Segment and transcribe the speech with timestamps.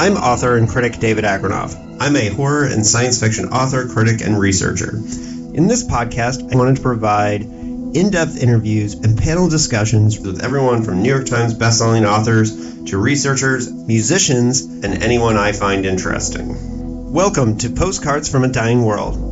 [0.00, 1.74] I'm author and critic David Agranoff.
[1.98, 4.94] I'm a horror and science fiction author, critic, and researcher.
[4.94, 10.84] In this podcast, I wanted to provide in depth interviews and panel discussions with everyone
[10.84, 17.12] from New York Times bestselling authors to researchers, musicians, and anyone I find interesting.
[17.12, 19.27] Welcome to Postcards from a Dying World.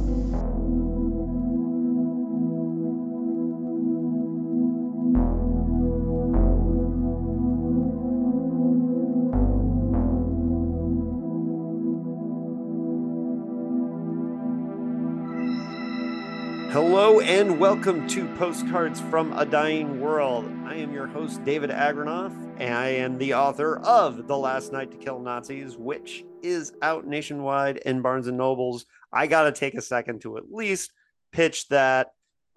[17.59, 20.45] Welcome to Postcards from a Dying World.
[20.67, 24.91] I am your host, David Agranoff, and I am the author of The Last Night
[24.91, 28.85] to Kill Nazis, which is out nationwide in Barnes and Nobles.
[29.11, 30.93] I got to take a second to at least
[31.33, 32.09] pitch that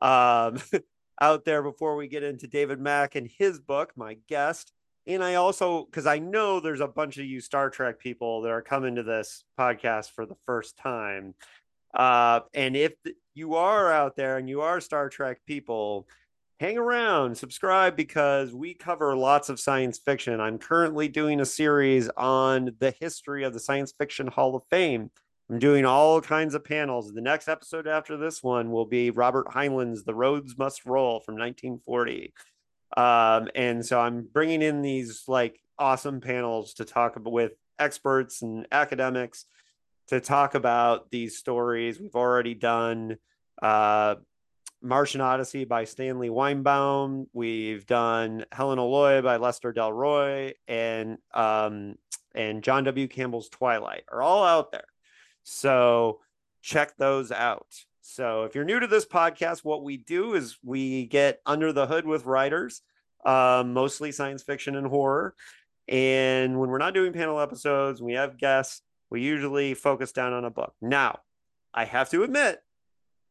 [0.02, 0.58] um,
[1.22, 4.74] out there before we get into David Mack and his book, my guest.
[5.08, 8.52] And I also, because I know there's a bunch of you Star Trek people that
[8.52, 11.36] are coming to this podcast for the first time.
[11.94, 12.94] Uh, and if
[13.40, 16.06] you are out there and you are Star Trek people,
[16.60, 20.42] hang around, subscribe because we cover lots of science fiction.
[20.42, 25.10] I'm currently doing a series on the history of the Science Fiction Hall of Fame.
[25.50, 27.14] I'm doing all kinds of panels.
[27.14, 31.36] The next episode after this one will be Robert Heinlein's The Roads Must Roll from
[31.36, 32.34] 1940.
[32.98, 38.42] Um, and so I'm bringing in these like awesome panels to talk about with experts
[38.42, 39.46] and academics
[40.10, 42.00] to talk about these stories.
[42.00, 43.18] We've already done
[43.62, 44.16] uh,
[44.82, 47.28] Martian Odyssey by Stanley Weinbaum.
[47.34, 51.96] We've done Helen O'Loy by Lester Del Rey, and um,
[52.34, 53.08] and John W.
[53.08, 54.86] Campbell's Twilight are all out there.
[55.44, 56.20] So
[56.62, 57.68] check those out.
[58.02, 61.86] So if you're new to this podcast, what we do is we get under the
[61.86, 62.82] hood with writers,
[63.26, 65.36] um, mostly science fiction and horror.
[65.88, 70.46] And when we're not doing panel episodes, we have guests we usually focus down on
[70.46, 70.74] a book.
[70.82, 71.20] Now,
[71.74, 72.60] I have to admit,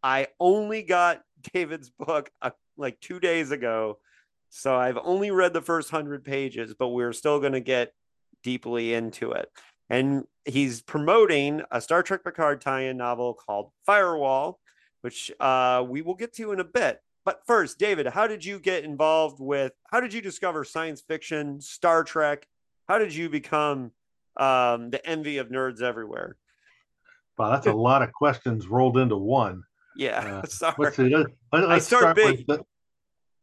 [0.03, 1.23] I only got
[1.53, 3.99] David's book uh, like two days ago.
[4.51, 7.93] So I've only read the first hundred pages, but we're still going to get
[8.43, 9.51] deeply into it.
[9.91, 14.59] And he's promoting a Star Trek Picard tie in novel called Firewall,
[15.03, 17.01] which uh, we will get to in a bit.
[17.25, 21.61] But first, David, how did you get involved with, how did you discover science fiction,
[21.61, 22.47] Star Trek?
[22.87, 23.93] How did you become
[24.39, 26.37] um, the envy of nerds everywhere.
[27.37, 29.65] Wow, that's a lot of questions rolled into one.
[29.99, 30.75] Yeah, uh, sorry.
[30.79, 31.15] Let's see.
[31.15, 32.47] Let, us I start, start big.
[32.47, 32.65] The,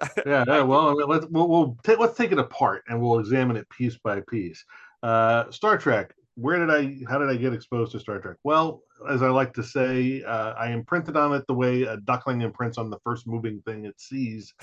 [0.26, 0.62] yeah, yeah.
[0.62, 3.70] Well, I mean, let's we'll, we'll take, let's take it apart and we'll examine it
[3.70, 4.64] piece by piece.
[5.04, 6.16] Uh, Star Trek.
[6.38, 7.10] Where did I?
[7.10, 8.38] How did I get exposed to Star Trek?
[8.44, 12.42] Well, as I like to say, uh, I imprinted on it the way a duckling
[12.42, 14.54] imprints on the first moving thing it sees.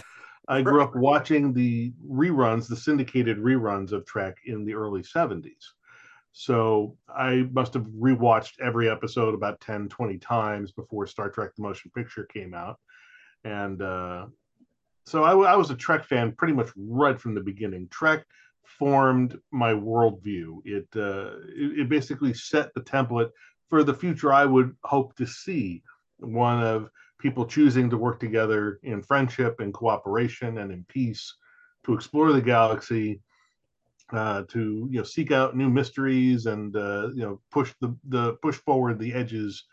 [0.49, 5.53] I grew up watching the reruns, the syndicated reruns of Trek in the early 70s.
[6.33, 11.63] So I must have rewatched every episode about 10, 20 times before Star Trek the
[11.63, 12.79] Motion Picture came out.
[13.45, 14.27] And uh,
[15.05, 17.89] so I, I was a Trek fan pretty much right from the beginning.
[17.91, 18.25] Trek
[18.65, 20.61] formed my worldview.
[20.65, 23.31] It, uh, it, it basically set the template
[23.69, 25.83] for the future I would hope to see.
[26.19, 26.89] One of
[27.19, 31.35] people choosing to work together in friendship and cooperation and in peace
[31.85, 33.21] to explore the galaxy
[34.13, 38.35] uh, to you know seek out new mysteries and uh, you know push the the
[38.35, 39.65] push forward the edges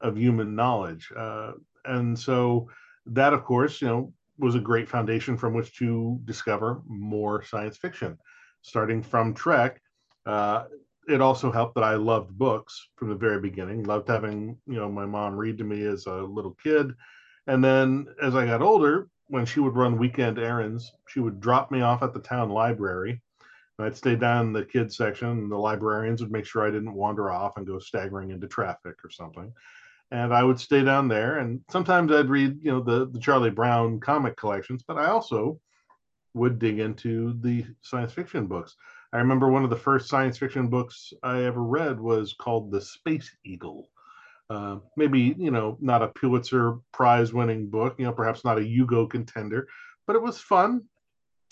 [0.00, 1.10] of human knowledge.
[1.16, 1.52] Uh,
[1.84, 2.68] and so
[3.06, 7.76] that, of course, you know, was a great foundation from which to discover more science
[7.76, 8.18] fiction.
[8.62, 9.80] Starting from Trek,
[10.26, 10.64] uh,
[11.06, 13.84] it also helped that I loved books from the very beginning.
[13.84, 16.92] Loved having you know my mom read to me as a little kid,
[17.46, 21.70] and then as I got older, when she would run weekend errands, she would drop
[21.70, 23.20] me off at the town library
[23.78, 26.94] I'd stay down in the kids section, and the librarians would make sure I didn't
[26.94, 29.52] wander off and go staggering into traffic or something.
[30.10, 33.50] And I would stay down there, and sometimes I'd read, you know, the the Charlie
[33.50, 35.60] Brown comic collections, but I also
[36.34, 38.76] would dig into the science fiction books.
[39.12, 42.80] I remember one of the first science fiction books I ever read was called The
[42.80, 43.88] Space Eagle.
[44.50, 48.64] Uh, maybe you know not a Pulitzer Prize winning book, you know perhaps not a
[48.64, 49.66] Hugo contender,
[50.06, 50.82] but it was fun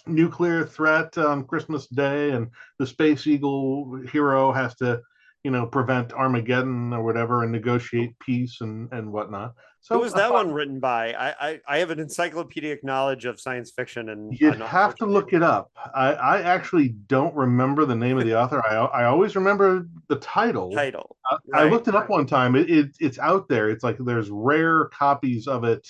[0.06, 5.00] nuclear threat on Christmas Day, and the Space Eagle hero has to,
[5.44, 9.54] you know, prevent Armageddon or whatever and negotiate peace and and whatnot.
[9.80, 11.12] So who was that one written by?
[11.12, 15.32] I, I, I have an encyclopedic knowledge of science fiction, and you'd have to look
[15.32, 15.72] it up.
[15.92, 18.62] I I actually don't remember the name of the author.
[18.64, 20.70] I I always remember the title.
[20.70, 21.16] Title.
[21.28, 22.54] I, right, I looked it up one time.
[22.54, 23.70] It, it it's out there.
[23.70, 25.88] It's like there's rare copies of it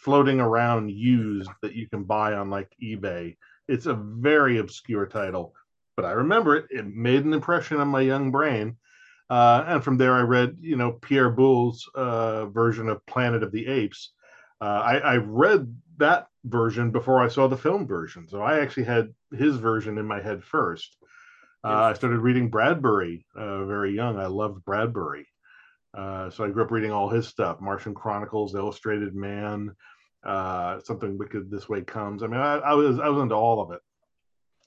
[0.00, 3.36] floating around used that you can buy on like eBay.
[3.68, 5.54] It's a very obscure title,
[5.96, 6.66] but I remember it.
[6.70, 8.76] It made an impression on my young brain.
[9.28, 13.52] Uh, and from there, I read, you know, Pierre Boulle's uh, version of Planet of
[13.52, 14.12] the Apes.
[14.60, 18.84] Uh, I, I read that version before I saw the film version, so I actually
[18.84, 20.96] had his version in my head first.
[21.62, 24.18] Uh, I started reading Bradbury uh, very young.
[24.18, 25.28] I loved Bradbury,
[25.94, 29.74] uh, so I grew up reading all his stuff: Martian Chronicles, Illustrated Man,
[30.24, 32.22] uh, Something Wicked This Way Comes.
[32.22, 33.80] I mean, I, I was I was into all of it,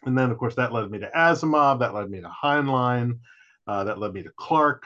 [0.05, 1.79] and then of course that led me to Asimov.
[1.79, 3.19] That led me to Heinlein.
[3.67, 4.85] Uh, that led me to Clarke.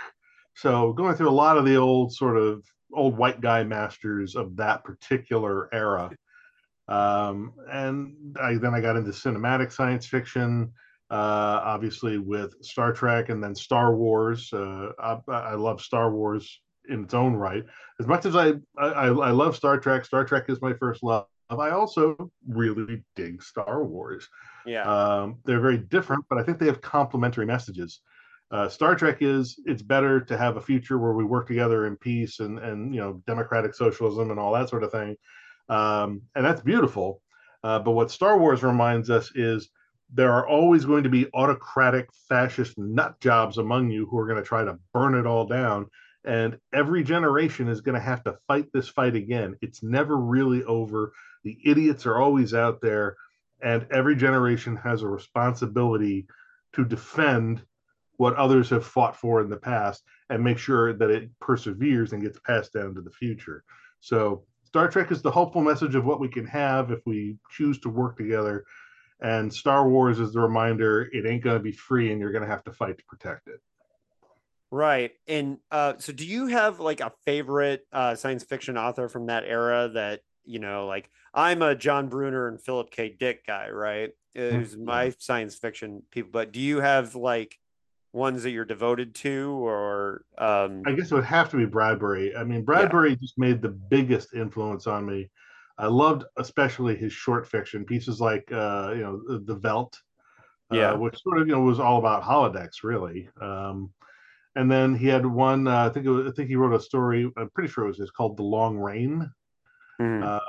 [0.55, 2.63] So going through a lot of the old sort of
[2.93, 6.11] old white guy masters of that particular era.
[6.87, 10.71] Um, and I, then I got into cinematic science fiction,
[11.09, 14.51] uh, obviously with Star Trek and then Star Wars.
[14.51, 17.63] Uh, I, I, love Star Wars in its own right.
[17.99, 21.25] As much as I, I, I love Star Trek, Star Trek is my first love.
[21.49, 24.27] I also really dig Star Wars.
[24.65, 24.83] Yeah.
[24.83, 28.01] Um, they're very different, but I think they have complementary messages
[28.51, 31.97] uh, Star Trek is it's better to have a future where we work together in
[31.97, 35.15] peace and and you know democratic socialism and all that sort of thing,
[35.69, 37.21] um, and that's beautiful.
[37.63, 39.69] Uh, but what Star Wars reminds us is
[40.13, 44.41] there are always going to be autocratic fascist nut jobs among you who are going
[44.41, 45.87] to try to burn it all down.
[46.23, 49.55] And every generation is going to have to fight this fight again.
[49.61, 51.13] It's never really over.
[51.43, 53.15] The idiots are always out there,
[53.61, 56.27] and every generation has a responsibility
[56.73, 57.61] to defend
[58.17, 62.23] what others have fought for in the past and make sure that it perseveres and
[62.23, 63.63] gets passed down to the future.
[63.99, 67.79] So Star Trek is the hopeful message of what we can have if we choose
[67.81, 68.65] to work together.
[69.19, 72.43] And Star Wars is the reminder it ain't going to be free and you're going
[72.43, 73.59] to have to fight to protect it.
[74.69, 75.11] Right.
[75.27, 79.43] And uh, so do you have like a favorite uh, science fiction author from that
[79.45, 83.15] era that, you know, like I'm a John Brunner and Philip K.
[83.17, 84.11] Dick guy, right?
[84.35, 84.85] Who's mm-hmm.
[84.85, 86.31] my science fiction people.
[86.31, 87.57] But do you have like
[88.13, 92.35] ones that you're devoted to or um i guess it would have to be bradbury
[92.35, 93.15] i mean bradbury yeah.
[93.15, 95.29] just made the biggest influence on me
[95.77, 99.97] i loved especially his short fiction pieces like uh you know the, Veldt
[100.71, 103.91] uh, yeah uh, which sort of you know was all about holodecks really um
[104.55, 106.79] and then he had one uh, i think it was, i think he wrote a
[106.79, 109.29] story i'm pretty sure it was called the long rain
[110.01, 110.23] mm.
[110.23, 110.39] uh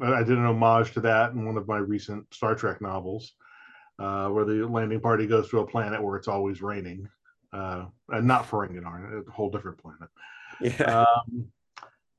[0.00, 3.32] i did an homage to that in one of my recent star trek novels
[3.98, 7.08] uh, where the landing party goes to a planet where it's always raining,
[7.52, 10.08] uh, and not Ferenginar, a whole different planet.
[10.60, 11.04] Yeah.
[11.04, 11.48] Um,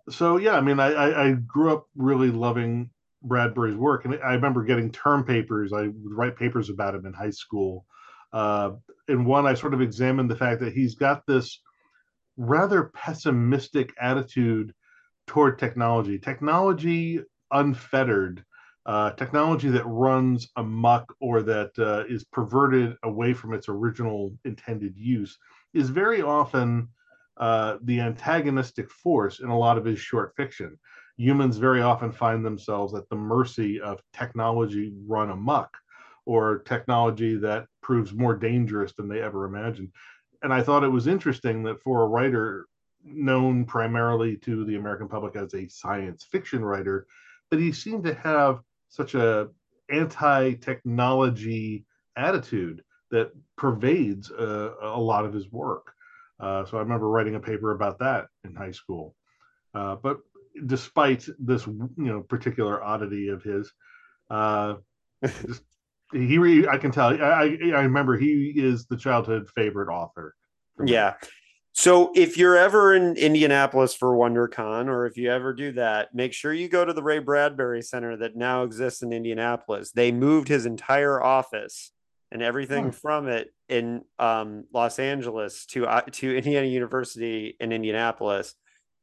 [0.10, 2.90] so yeah, I mean, I, I, grew up really loving
[3.24, 5.74] Bradbury's work, and I remember getting term papers.
[5.74, 7.86] I would write papers about him in high school.
[8.32, 8.72] Uh,
[9.08, 11.62] in one, I sort of examined the fact that he's got this
[12.38, 14.74] rather pessimistic attitude
[15.26, 16.20] toward technology.
[16.20, 17.22] Technology
[17.52, 18.44] unfettered
[18.88, 24.96] uh, technology that runs amok or that uh, is perverted away from its original intended
[24.96, 25.38] use
[25.74, 26.88] is very often
[27.40, 30.78] uh, the antagonistic force in a lot of his short fiction.
[31.18, 35.76] Humans very often find themselves at the mercy of technology run amok
[36.26, 39.92] or technology that proves more dangerous than they ever imagined.
[40.44, 42.68] And I thought it was interesting that for a writer
[43.04, 47.08] known primarily to the American public as a science fiction writer,
[47.50, 48.60] that he seemed to have
[48.90, 49.50] such a
[49.90, 51.86] anti-technology
[52.18, 55.94] attitude that pervades uh, a lot of his work.
[56.40, 59.16] Uh, so I remember writing a paper about that in high school.
[59.74, 60.18] Uh, but
[60.66, 63.72] despite this, you know, particular oddity of his,
[64.30, 64.76] uh,
[65.26, 65.64] just,
[66.12, 67.10] he, re- I can tell.
[67.22, 70.36] I, I remember he is the childhood favorite author.
[70.84, 71.16] Yeah,
[71.78, 76.34] so if you're ever in Indianapolis for WonderCon, or if you ever do that, make
[76.34, 79.92] sure you go to the Ray Bradbury Center that now exists in Indianapolis.
[79.92, 81.92] They moved his entire office
[82.32, 88.56] and everything from it in um, Los Angeles to uh, to Indiana University in Indianapolis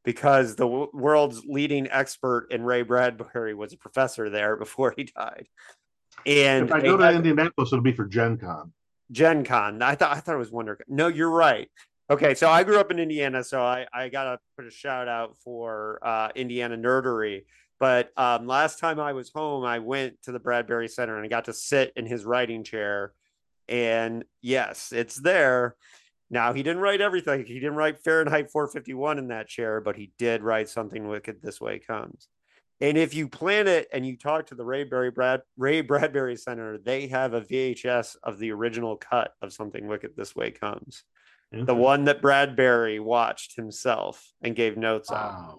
[0.05, 5.05] because the w- world's leading expert in Ray Bradbury was a professor there before he
[5.05, 5.47] died.
[6.27, 8.73] And if I go to Indianapolis, it'll be for Gen Con.
[9.11, 9.83] Gen Con.
[9.83, 10.83] I thought I thought it was WonderCon.
[10.89, 11.69] No, you're right.
[12.11, 15.37] Okay, so I grew up in Indiana, so I, I gotta put a shout out
[15.43, 17.45] for uh, Indiana nerdery.
[17.81, 21.29] But um, last time I was home, I went to the Bradbury Center and I
[21.29, 23.13] got to sit in his writing chair.
[23.69, 25.77] And yes, it's there.
[26.31, 27.45] Now he didn't write everything.
[27.45, 31.43] He didn't write Fahrenheit 451 in that chair, but he did write something wicked.
[31.43, 32.29] This way comes.
[32.81, 36.79] And if you plan it and you talk to the Ray, Brad, Ray Bradbury Center,
[36.79, 40.13] they have a VHS of the original cut of something wicked.
[40.17, 41.05] This way comes
[41.63, 45.57] the one that Bradbury watched himself and gave notes wow.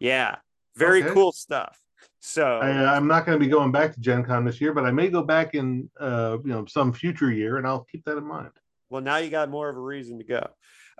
[0.00, 0.36] Yeah,
[0.76, 1.12] very okay.
[1.12, 1.78] cool stuff.
[2.20, 4.84] So I, am not going to be going back to Gen Con this year, but
[4.84, 8.16] I may go back in uh, you know some future year, and I'll keep that
[8.16, 8.50] in mind.
[8.90, 10.46] Well, now you got more of a reason to go.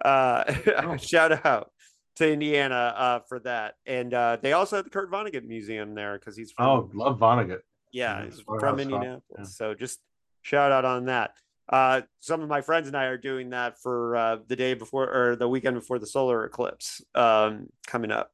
[0.04, 0.44] Uh,
[0.78, 0.96] oh.
[0.96, 1.70] shout out
[2.16, 6.18] to Indiana uh, for that, and uh, they also have the Kurt Vonnegut Museum there
[6.18, 7.60] because he's from, oh love Vonnegut.
[7.92, 9.22] Yeah, he's from Indianapolis.
[9.38, 9.44] Yeah.
[9.44, 10.00] So just
[10.42, 11.32] shout out on that.
[11.68, 15.08] Uh, some of my friends and I are doing that for uh, the day before
[15.08, 18.32] or the weekend before the solar eclipse um, coming up.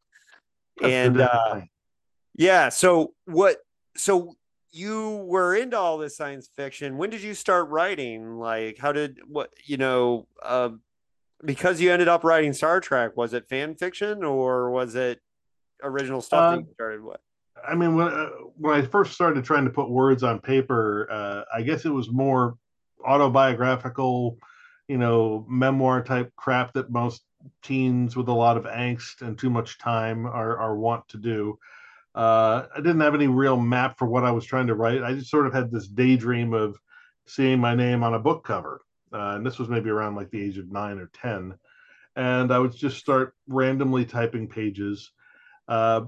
[0.80, 1.60] That's and uh,
[2.34, 2.68] yeah.
[2.68, 3.58] So what?
[3.96, 4.34] So
[4.70, 6.98] you were into all this science fiction.
[6.98, 8.38] When did you start writing?
[8.38, 10.26] Like, how did what you know?
[10.42, 10.70] Uh,
[11.44, 15.20] because you ended up writing Star Trek, was it fan fiction or was it
[15.82, 17.20] original stuff that you started with?
[17.66, 21.42] I mean, when uh, when I first started trying to put words on paper, uh,
[21.54, 22.56] I guess it was more
[23.04, 24.38] autobiographical,
[24.88, 27.22] you know, memoir type crap that most
[27.62, 31.58] teens with a lot of angst and too much time are are want to do.
[32.14, 35.02] Uh, I didn't have any real map for what I was trying to write.
[35.02, 36.76] I just sort of had this daydream of
[37.26, 38.80] seeing my name on a book cover.
[39.12, 41.54] Uh, and this was maybe around like the age of nine or 10.
[42.16, 45.12] And I would just start randomly typing pages.
[45.68, 46.06] Uh,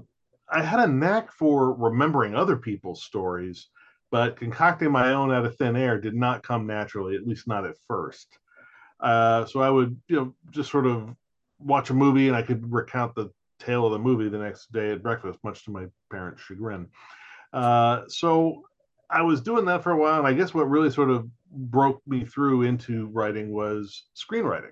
[0.51, 3.69] I had a knack for remembering other people's stories,
[4.11, 7.65] but concocting my own out of thin air did not come naturally, at least not
[7.65, 8.37] at first.
[8.99, 11.15] Uh, so I would, you know, just sort of
[11.63, 14.91] watch a movie and I could recount the tale of the movie the next day
[14.91, 16.87] at breakfast, much to my parents' chagrin.
[17.53, 18.63] Uh, so
[19.09, 22.01] I was doing that for a while, and I guess what really sort of broke
[22.07, 24.71] me through into writing was screenwriting,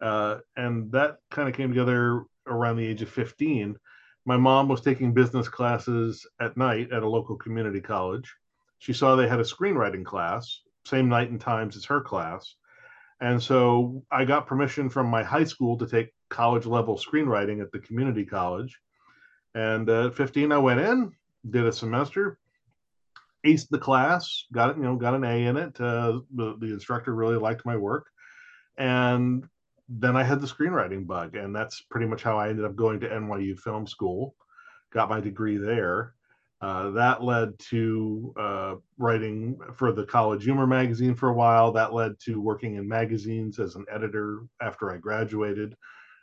[0.00, 3.76] uh, and that kind of came together around the age of 15.
[4.26, 8.32] My mom was taking business classes at night at a local community college.
[8.78, 12.54] She saw they had a screenwriting class, same night and times as her class.
[13.24, 17.72] And so I got permission from my high school to take college level screenwriting at
[17.72, 18.78] the community college.
[19.54, 21.10] And at 15, I went in,
[21.48, 22.38] did a semester,
[23.46, 25.80] aced the class, got it, you know, got an A in it.
[25.80, 28.08] Uh, the, the instructor really liked my work.
[28.76, 29.48] And
[29.88, 31.34] then I had the screenwriting bug.
[31.34, 34.34] And that's pretty much how I ended up going to NYU Film School,
[34.92, 36.12] got my degree there.
[36.60, 41.72] Uh, that led to uh, writing for the College Humor magazine for a while.
[41.72, 45.76] That led to working in magazines as an editor after I graduated,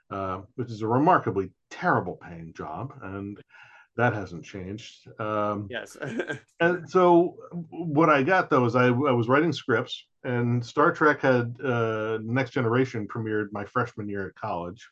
[0.10, 2.94] uh, which is a remarkably terrible paying job.
[3.04, 3.38] And
[3.98, 5.08] that hasn't changed.
[5.20, 5.98] Um, yes.
[6.60, 7.36] and so
[7.70, 12.20] what I got though is I, I was writing scripts, and Star Trek had uh,
[12.24, 14.88] Next Generation premiered my freshman year at college.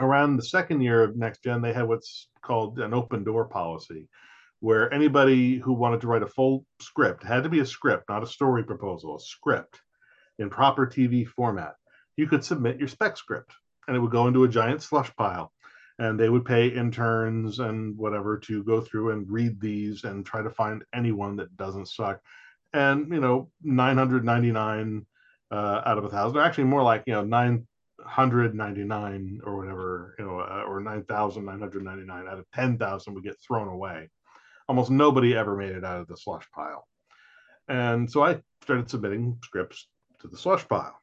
[0.00, 4.06] Around the second year of Next Gen, they had what's called an open door policy,
[4.60, 8.22] where anybody who wanted to write a full script had to be a script, not
[8.22, 9.80] a story proposal, a script
[10.38, 11.74] in proper TV format.
[12.16, 13.52] You could submit your spec script,
[13.86, 15.52] and it would go into a giant slush pile
[15.98, 20.42] and they would pay interns and whatever to go through and read these and try
[20.42, 22.20] to find anyone that doesn't suck
[22.72, 25.04] and you know 999
[25.50, 30.40] uh, out of a thousand actually more like you know 999 or whatever you know
[30.40, 34.08] uh, or 9999 out of 10000 would get thrown away
[34.68, 36.86] almost nobody ever made it out of the slush pile
[37.68, 39.88] and so i started submitting scripts
[40.20, 40.98] to the slush pile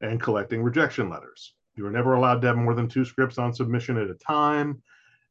[0.00, 3.54] and collecting rejection letters you were never allowed to have more than two scripts on
[3.54, 4.82] submission at a time.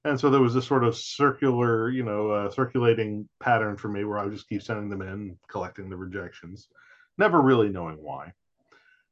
[0.03, 4.03] And so there was this sort of circular, you know, uh, circulating pattern for me
[4.03, 6.68] where I would just keep sending them in, collecting the rejections,
[7.20, 8.34] never really knowing why.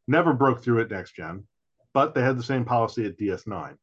[0.08, 1.44] Never broke through at Next Gen,
[1.94, 3.76] but they had the same policy at DS9.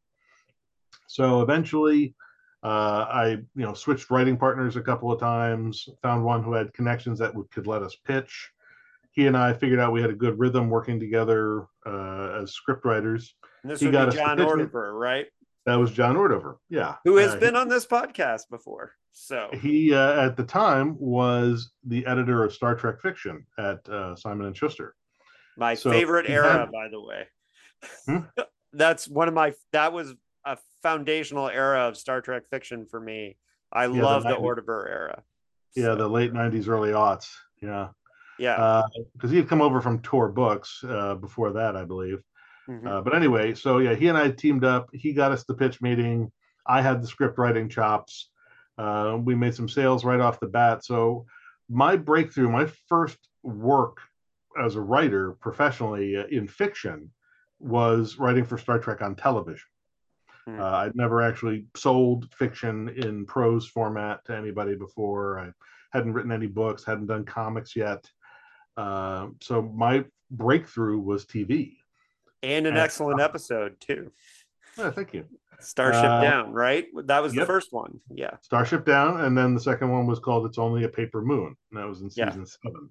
[1.07, 2.17] So eventually,
[2.67, 5.89] uh, I you know switched writing partners a couple of times.
[6.03, 8.53] Found one who had connections that would, could let us pitch
[9.17, 12.85] he and I figured out we had a good rhythm working together uh, as script
[12.85, 13.35] writers.
[13.63, 15.27] And this he would got be John Ordover, right?
[15.65, 18.93] That was John Ordover, yeah, who has uh, been on this podcast before.
[19.13, 24.15] So he, uh, at the time, was the editor of Star Trek fiction at uh,
[24.15, 24.95] Simon and Schuster.
[25.57, 26.71] My so favorite era, had...
[26.71, 27.27] by the way.
[28.05, 28.19] Hmm?
[28.75, 29.55] That's one of my.
[29.73, 30.15] That was
[30.87, 33.37] foundational era of Star Trek fiction for me.
[33.73, 35.23] I yeah, love the, the Ordover era.
[35.75, 35.97] Yeah, so.
[35.97, 37.29] the late '90s, early aughts.
[37.61, 37.89] Yeah.
[38.39, 38.83] Yeah.
[39.15, 42.23] Because uh, he had come over from Tor Books uh, before that, I believe.
[42.69, 42.87] Mm-hmm.
[42.87, 44.89] Uh, but anyway, so yeah, he and I teamed up.
[44.93, 46.31] He got us the pitch meeting.
[46.67, 48.31] I had the script writing chops.
[48.79, 50.85] Uh, we made some sales right off the bat.
[50.85, 51.27] So
[51.69, 53.99] my breakthrough, my first work
[54.61, 57.11] as a writer professionally uh, in fiction
[57.59, 59.67] was writing for Star Trek on television.
[60.49, 60.61] Mm-hmm.
[60.61, 65.41] Uh, I'd never actually sold fiction in prose format to anybody before.
[65.41, 65.51] I
[65.93, 68.09] hadn't written any books, hadn't done comics yet.
[68.77, 71.77] Uh, so my breakthrough was TV,
[72.43, 74.13] and an and, excellent uh, episode too.
[74.79, 75.25] Yeah, thank you.
[75.59, 76.87] Starship uh, Down, right?
[77.07, 77.43] That was yep.
[77.43, 77.99] the first one.
[78.15, 78.37] Yeah.
[78.43, 81.81] Starship Down, and then the second one was called "It's Only a Paper Moon." And
[81.81, 82.71] that was in season yeah.
[82.71, 82.91] seven.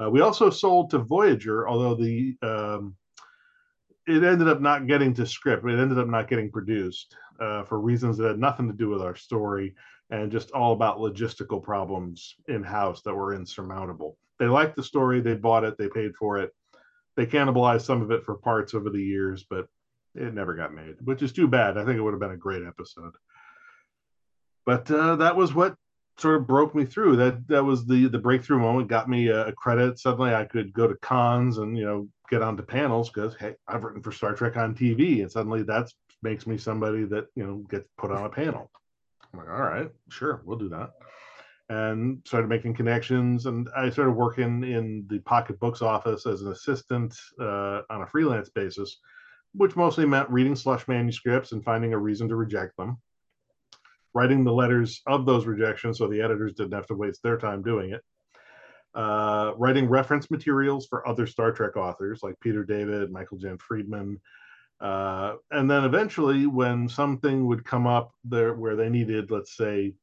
[0.00, 2.96] Uh, we also sold to Voyager, although the um,
[4.06, 5.64] it ended up not getting to script.
[5.64, 9.02] It ended up not getting produced uh, for reasons that had nothing to do with
[9.02, 9.74] our story
[10.10, 14.18] and just all about logistical problems in house that were insurmountable.
[14.38, 16.52] They liked the story, they bought it, they paid for it.
[17.16, 19.68] They cannibalized some of it for parts over the years, but
[20.14, 21.78] it never got made, which is too bad.
[21.78, 23.12] I think it would have been a great episode.
[24.66, 25.76] But uh, that was what
[26.18, 27.16] sort of broke me through.
[27.16, 28.88] That that was the the breakthrough moment.
[28.88, 29.98] Got me a, a credit.
[29.98, 33.84] Suddenly, I could go to cons and you know get onto panels because hey, I've
[33.84, 35.90] written for Star Trek on TV, and suddenly that
[36.22, 38.70] makes me somebody that you know gets put on a panel.
[39.32, 40.90] I'm like, all right, sure, we'll do that.
[41.68, 46.52] And started making connections, and I started working in the Pocket Books office as an
[46.52, 48.98] assistant uh, on a freelance basis
[49.54, 52.98] which mostly meant reading slush manuscripts and finding a reason to reject them,
[54.14, 57.62] writing the letters of those rejections so the editors didn't have to waste their time
[57.62, 58.02] doing it,
[58.94, 64.20] uh, writing reference materials for other Star Trek authors like Peter David, Michael Jan Friedman.
[64.80, 69.94] Uh, and then eventually, when something would come up there where they needed, let's say,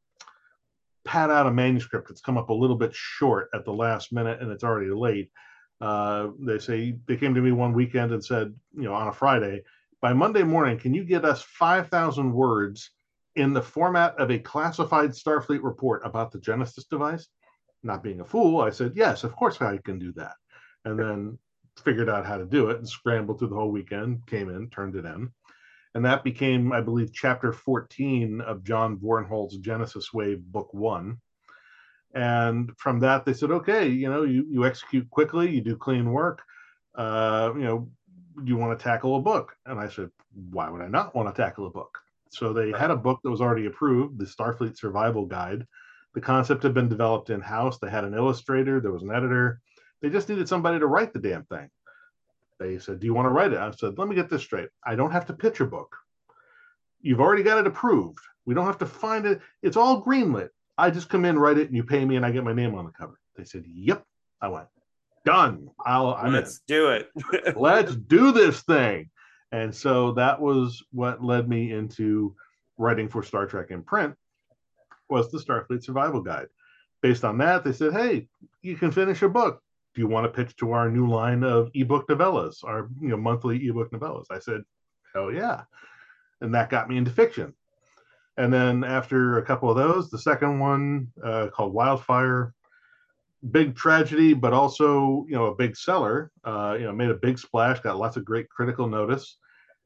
[1.05, 4.41] pad out a manuscript that's come up a little bit short at the last minute
[4.41, 5.31] and it's already late,
[5.81, 9.13] uh, they say they came to me one weekend and said, you know, on a
[9.13, 9.63] Friday,
[10.01, 12.91] by Monday morning, can you get us 5,000 words
[13.39, 17.27] in the format of a classified Starfleet report about the Genesis device?
[17.83, 20.33] Not being a fool, I said, yes, of course I can do that.
[20.85, 21.37] And then
[21.83, 24.95] figured out how to do it and scrambled through the whole weekend, came in, turned
[24.95, 25.29] it in.
[25.95, 31.19] And that became, I believe, chapter 14 of John Vornholt's Genesis Wave, book one
[32.13, 36.11] and from that they said okay you know you, you execute quickly you do clean
[36.11, 36.41] work
[36.95, 37.89] uh, you know
[38.43, 40.09] do you want to tackle a book and i said
[40.49, 43.29] why would i not want to tackle a book so they had a book that
[43.29, 45.65] was already approved the starfleet survival guide
[46.13, 49.61] the concept had been developed in house they had an illustrator there was an editor
[50.01, 51.69] they just needed somebody to write the damn thing
[52.59, 54.69] they said do you want to write it i said let me get this straight
[54.83, 55.95] i don't have to pitch a book
[57.01, 60.49] you've already got it approved we don't have to find it it's all greenlit
[60.79, 62.73] I just come in, write it, and you pay me, and I get my name
[62.73, 63.19] on the cover.
[63.35, 64.03] They said, Yep.
[64.41, 64.67] I went,
[65.25, 65.69] Done.
[65.85, 66.75] I'll, I'm Let's in.
[66.75, 67.09] do it.
[67.57, 69.09] Let's do this thing.
[69.51, 72.35] And so that was what led me into
[72.77, 74.15] writing for Star Trek in print
[75.09, 76.47] was the Starfleet Survival Guide.
[77.01, 78.27] Based on that, they said, "Hey,
[78.61, 79.61] you can finish a book.
[79.95, 83.17] Do you want to pitch to our new line of ebook novellas, our you know
[83.17, 84.63] monthly ebook novellas?" I said,
[85.13, 85.63] "Hell yeah!"
[86.41, 87.53] And that got me into fiction.
[88.37, 92.53] And then after a couple of those, the second one uh, called Wildfire,
[93.51, 96.31] big tragedy, but also you know a big seller.
[96.43, 99.37] Uh, you know, made a big splash, got lots of great critical notice.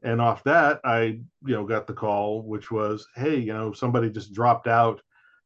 [0.02, 4.10] And off that, I you know got the call, which was, hey, you know, somebody
[4.10, 5.02] just dropped out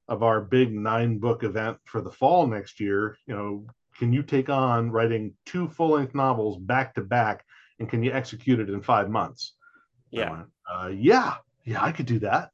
[0.07, 3.17] of our big nine book event for the fall next year.
[3.27, 3.67] You know,
[3.97, 7.45] can you take on writing two full length novels back to back,
[7.79, 9.53] and can you execute it in five months?
[10.11, 12.51] Yeah, went, uh, yeah, yeah, I could do that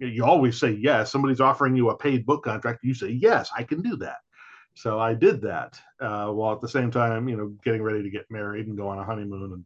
[0.00, 1.12] you always say yes.
[1.12, 4.18] Somebody's offering you a paid book contract, you say yes, I can do that.
[4.74, 8.10] So I did that uh, while at the same time, you know, getting ready to
[8.10, 9.64] get married and go on a honeymoon and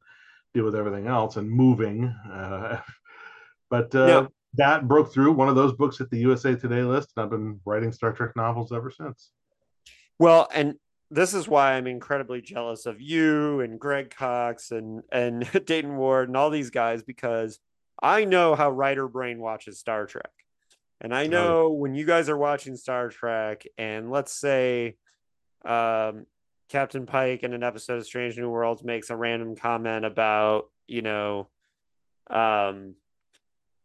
[0.55, 2.07] deal with everything else and moving.
[2.31, 2.81] Uh,
[3.70, 4.27] but uh, yeah.
[4.55, 7.61] that broke through one of those books at the USA Today list, and I've been
[7.64, 9.31] writing Star Trek novels ever since.
[10.18, 10.75] Well, and
[11.11, 16.29] this is why I'm incredibly jealous of you and Greg Cox and and Dayton Ward
[16.29, 17.61] and all these guys because
[18.02, 20.30] I know how writer brain watches Star Trek.
[21.00, 21.72] And I know oh.
[21.72, 24.96] when you guys are watching Star Trek, and let's say
[25.64, 26.26] um,
[26.68, 31.02] Captain Pike in an episode of Strange New Worlds makes a random comment about, you
[31.02, 31.48] know,
[32.30, 32.94] um,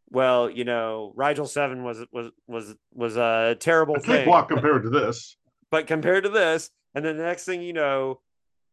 [0.09, 4.27] well, you know, Rigel Seven was was was was a terrible a thing.
[4.27, 5.35] Walk compared to this,
[5.69, 8.21] but compared to this, and then the next thing you know,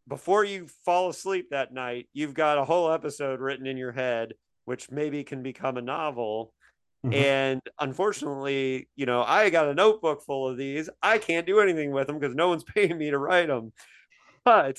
[0.08, 4.34] before you fall asleep that night, you've got a whole episode written in your head
[4.66, 6.52] which maybe can become a novel.
[7.04, 7.14] Mm-hmm.
[7.14, 10.90] And unfortunately, you know, I got a notebook full of these.
[11.02, 13.72] I can't do anything with them because no one's paying me to write them.
[14.44, 14.78] But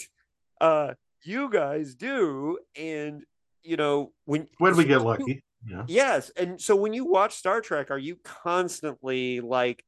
[0.61, 3.23] uh you guys do and
[3.63, 7.61] you know when when we get lucky yeah yes and so when you watch star
[7.61, 9.83] trek are you constantly like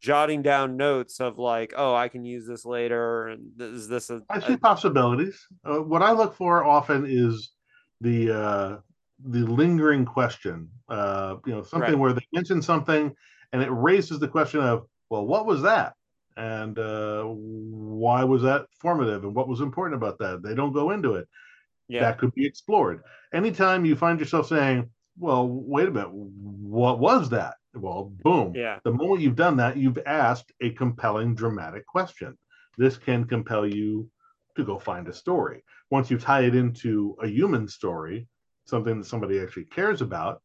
[0.00, 4.20] jotting down notes of like oh i can use this later and is this a,
[4.28, 4.58] I see a...
[4.58, 7.52] possibilities uh, what i look for often is
[8.00, 8.76] the uh
[9.24, 10.68] the lingering question.
[10.88, 11.98] Uh, you know, something right.
[11.98, 13.14] where they mention something
[13.52, 15.94] and it raises the question of, well, what was that?
[16.36, 19.24] And uh, why was that formative?
[19.24, 20.42] And what was important about that?
[20.42, 21.28] They don't go into it.
[21.88, 22.00] yeah.
[22.00, 23.02] that could be explored.
[23.32, 27.54] Anytime you find yourself saying, well, wait a minute, what was that?
[27.74, 28.52] Well, boom.
[28.54, 28.78] Yeah.
[28.84, 32.36] The moment you've done that, you've asked a compelling, dramatic question.
[32.78, 34.10] This can compel you
[34.56, 35.62] to go find a story.
[35.90, 38.26] Once you tie it into a human story,
[38.64, 40.42] something that somebody actually cares about,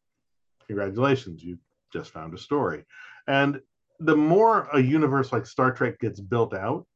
[0.66, 1.58] congratulations, you
[1.92, 2.84] just found a story.
[3.26, 3.60] And
[3.98, 6.86] the more a universe like Star Trek gets built out,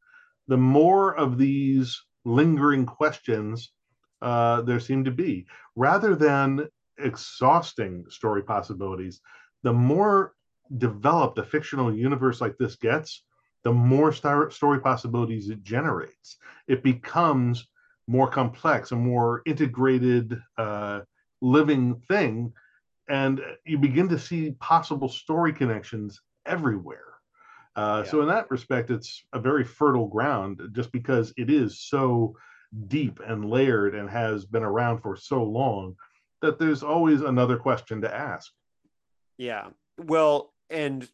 [0.49, 3.73] the more of these lingering questions
[4.23, 5.47] uh, there seem to be.
[5.77, 9.21] Rather than exhausting story possibilities,
[9.63, 10.35] the more
[10.79, 13.25] developed a fictional universe like this gets,
[13.65, 16.37] the more star- story possibilities it generates.
[16.69, 17.67] It becomes
[18.07, 21.01] more complex, a more integrated uh,
[21.45, 22.53] living thing,
[23.09, 27.01] and you begin to see possible story connections everywhere.
[27.77, 28.11] Uh, yeah.
[28.11, 32.37] So, in that respect, it's a very fertile ground just because it is so
[32.89, 35.97] deep and layered and has been around for so long
[36.41, 38.53] that there's always another question to ask.
[39.39, 39.69] Yeah.
[39.99, 41.09] Well, and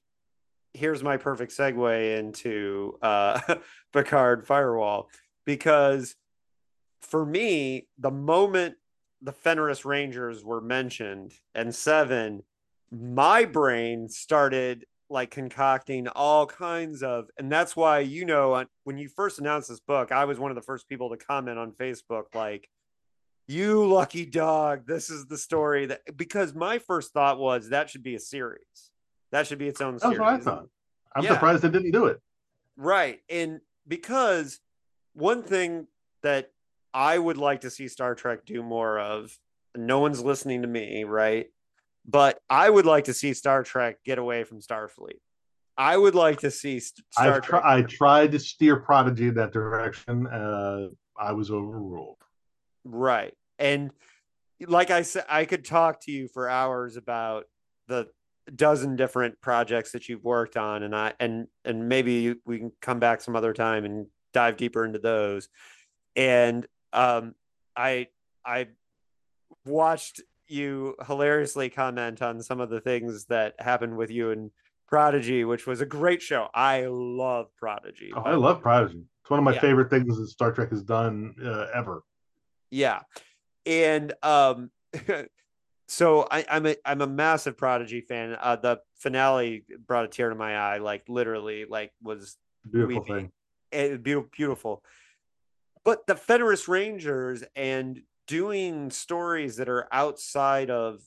[0.75, 3.41] here's my perfect segue into uh,
[3.93, 5.09] Picard Firewall
[5.45, 6.15] because
[7.01, 8.77] for me, the moment
[9.23, 12.43] the Fenris Rangers were mentioned and seven,
[12.91, 19.09] my brain started like concocting all kinds of and that's why you know when you
[19.09, 22.27] first announced this book i was one of the first people to comment on facebook
[22.33, 22.69] like
[23.51, 28.03] you lucky dog this is the story that because my first thought was that should
[28.03, 28.63] be a series.
[29.33, 30.67] That should be its own series that's what i thought.
[31.15, 31.33] I'm yeah.
[31.33, 32.21] surprised they didn't do it.
[32.77, 34.61] Right and because
[35.15, 35.89] one thing
[36.23, 36.53] that
[36.95, 39.37] i would like to see star trek do more of
[39.77, 41.47] no one's listening to me right
[42.07, 45.21] but I would like to see Star Trek get away from Starfleet.
[45.77, 47.63] I would like to see Star Trek.
[47.65, 50.27] I tried to steer Prodigy in that direction.
[50.27, 52.19] Uh, I was overruled.
[52.85, 53.91] Right, and
[54.67, 57.45] like I said, I could talk to you for hours about
[57.89, 58.09] the
[58.55, 62.99] dozen different projects that you've worked on, and I and and maybe we can come
[62.99, 65.49] back some other time and dive deeper into those.
[66.17, 67.35] And um,
[67.77, 68.09] I
[68.45, 68.69] I
[69.65, 74.51] watched you hilariously comment on some of the things that happened with you and
[74.89, 76.49] Prodigy, which was a great show.
[76.53, 78.13] I love Prodigy.
[78.15, 79.05] Oh, I love Prodigy.
[79.23, 79.61] It's one of my yeah.
[79.61, 82.03] favorite things that Star Trek has done uh, ever.
[82.71, 83.03] Yeah,
[83.65, 84.71] and um,
[85.89, 88.37] so I, am a I'm a massive Prodigy fan.
[88.41, 92.37] Uh, the finale brought a tear to my eye, like literally, like was
[92.69, 93.31] beautiful thing.
[93.71, 94.83] It, beautiful, beautiful.
[95.85, 101.01] But the Fenris Rangers and doing stories that are outside of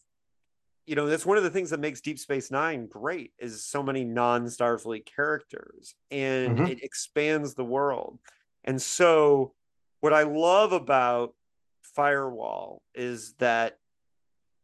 [0.85, 3.81] you know that's one of the things that makes deep space nine great is so
[3.81, 6.67] many non-starfleet characters and mm-hmm.
[6.67, 8.19] it expands the world
[8.65, 9.53] and so
[10.01, 11.33] what i love about
[11.81, 13.77] firewall is that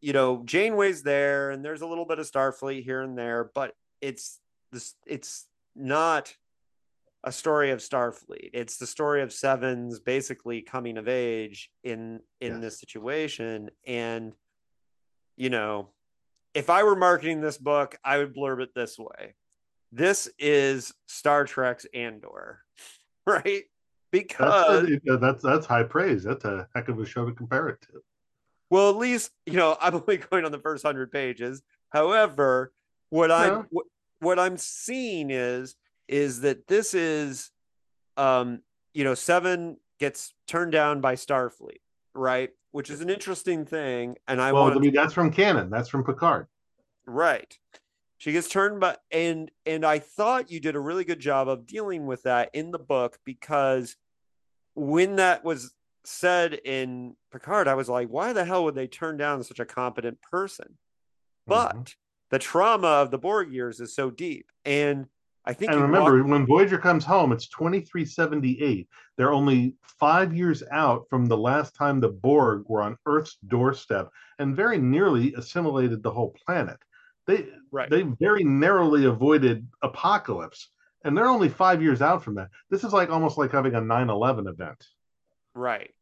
[0.01, 3.73] you know janeway's there and there's a little bit of starfleet here and there but
[4.01, 4.39] it's
[4.71, 6.35] this it's not
[7.23, 8.51] a story of Starfleet.
[8.53, 13.69] It's the story of Sevens basically coming of age in in this situation.
[13.85, 14.33] And
[15.35, 15.89] you know,
[16.53, 19.35] if I were marketing this book, I would blurb it this way.
[19.91, 22.61] This is Star Trek's Andor,
[23.27, 23.63] right?
[24.11, 26.23] Because that's, that's that's high praise.
[26.23, 28.01] That's a heck of a show to compare it to.
[28.69, 31.61] Well, at least you know I'm only going on the first hundred pages.
[31.89, 32.71] However,
[33.09, 33.35] what yeah.
[33.35, 33.85] I'm what,
[34.19, 35.75] what I'm seeing is
[36.09, 37.51] is that this is
[38.17, 38.61] um
[38.93, 41.79] you know seven gets turned down by starfleet
[42.13, 42.49] right?
[42.71, 46.03] Which is an interesting thing and i well i mean that's from canon that's from
[46.03, 46.47] picard.
[47.07, 47.57] Right.
[48.19, 51.65] She gets turned by and and i thought you did a really good job of
[51.65, 53.95] dealing with that in the book because
[54.75, 59.17] when that was said in picard i was like why the hell would they turn
[59.17, 60.77] down such a competent person?
[61.49, 61.77] Mm-hmm.
[61.77, 61.95] but
[62.29, 65.07] the trauma of the borg years is so deep and
[65.45, 65.71] I think.
[65.71, 68.87] And remember, walk- when Voyager comes home, it's 2378.
[69.17, 74.09] They're only five years out from the last time the Borg were on Earth's doorstep
[74.37, 76.77] and very nearly assimilated the whole planet.
[77.27, 77.89] They right.
[77.89, 80.69] they very narrowly avoided apocalypse,
[81.03, 82.49] and they're only five years out from that.
[82.69, 84.85] This is like almost like having a 9/11 event.
[85.53, 85.93] Right.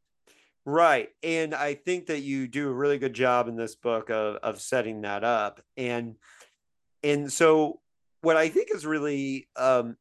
[0.65, 1.10] Right.
[1.23, 4.60] And I think that you do a really good job in this book of, of
[4.60, 5.62] setting that up.
[5.78, 6.15] And
[7.04, 7.80] and so
[8.21, 9.97] what I think is really, um,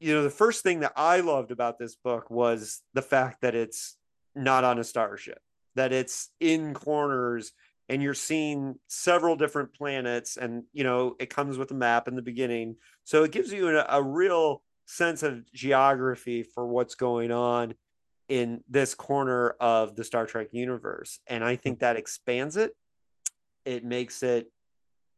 [0.00, 3.54] you know, the first thing that I loved about this book was the fact that
[3.54, 3.96] it's
[4.34, 5.40] not on a starship,
[5.74, 7.52] that it's in corners
[7.88, 12.14] and you're seeing several different planets and you know it comes with a map in
[12.14, 17.30] the beginning so it gives you a, a real sense of geography for what's going
[17.30, 17.74] on
[18.28, 21.20] in this corner of the Star Trek universe.
[21.26, 22.74] And I think that expands it.
[23.64, 24.50] It makes it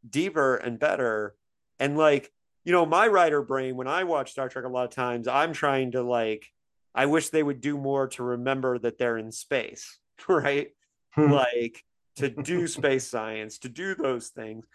[0.09, 1.35] deeper and better.
[1.79, 2.31] And like,
[2.65, 5.53] you know, my writer brain, when I watch Star Trek a lot of times, I'm
[5.53, 6.47] trying to like,
[6.95, 10.69] I wish they would do more to remember that they're in space, right?
[11.13, 11.31] Hmm.
[11.31, 11.85] like
[12.17, 14.67] to do space science, to do those things.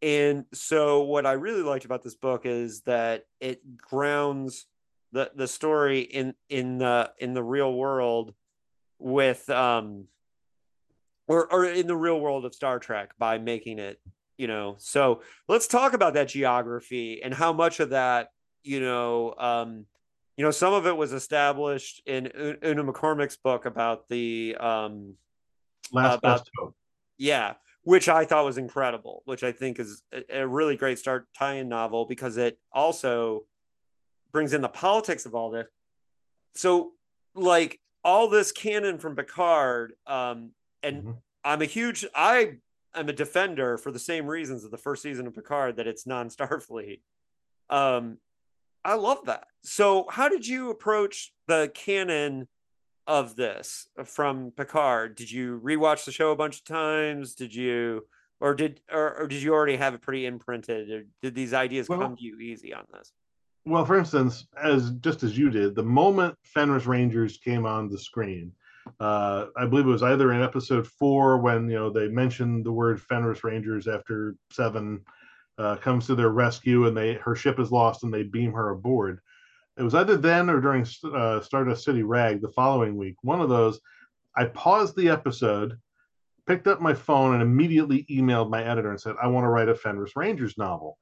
[0.00, 4.66] And so what I really liked about this book is that it grounds
[5.12, 8.34] the the story in in the in the real world
[8.98, 10.06] with um
[11.26, 14.00] or or in the real world of Star Trek by making it,
[14.38, 14.76] you know.
[14.78, 18.30] So let's talk about that geography and how much of that,
[18.62, 19.84] you know, um
[20.36, 22.30] you know, some of it was established in
[22.64, 25.14] Una McCormack's book about the um
[25.92, 26.76] Last about, Hope.
[27.16, 31.26] Yeah, which I thought was incredible, which I think is a, a really great start
[31.36, 33.46] tie-in novel because it also
[34.30, 35.66] brings in the politics of all this.
[36.54, 36.92] So,
[37.34, 40.50] like all this canon from Picard, um,
[40.82, 41.10] and mm-hmm.
[41.44, 42.58] I'm a huge I
[43.00, 46.06] am a defender for the same reasons of the first season of Picard that it's
[46.06, 47.00] non-Starfleet.
[47.70, 48.16] Um,
[48.82, 49.44] I love that.
[49.62, 52.48] So, how did you approach the canon
[53.06, 55.16] of this from Picard?
[55.16, 57.34] Did you rewatch the show a bunch of times?
[57.34, 58.06] Did you,
[58.40, 60.90] or did, or, or did you already have it pretty imprinted?
[60.90, 63.12] Or did these ideas well, come to you easy on this?
[63.66, 67.98] Well, for instance, as just as you did, the moment Fenris Rangers came on the
[67.98, 68.52] screen,
[69.00, 72.72] uh, I believe it was either in episode four when you know they mentioned the
[72.72, 75.04] word Fenris Rangers after Seven
[75.58, 78.70] uh, comes to their rescue and they her ship is lost and they beam her
[78.70, 79.20] aboard
[79.78, 83.14] it was either then or during uh, Stardust City Rag the following week.
[83.22, 83.80] One of those,
[84.36, 85.78] I paused the episode,
[86.46, 89.68] picked up my phone, and immediately emailed my editor and said, "I want to write
[89.68, 90.98] a Fenris Rangers novel."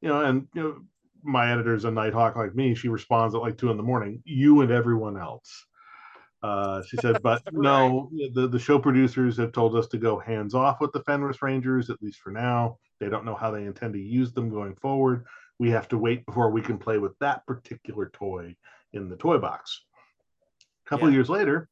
[0.00, 0.76] You know, and you know,
[1.22, 2.74] my editor's a nighthawk like me.
[2.74, 4.22] She responds at like two in the morning.
[4.24, 5.66] You and everyone else.
[6.44, 10.54] Uh, she said, but no, the, the show producers have told us to go hands
[10.54, 12.76] off with the Fenris Rangers, at least for now.
[13.00, 15.24] They don't know how they intend to use them going forward
[15.58, 18.56] we have to wait before we can play with that particular toy
[18.92, 19.84] in the toy box.
[20.86, 21.14] A couple yeah.
[21.14, 21.68] years later,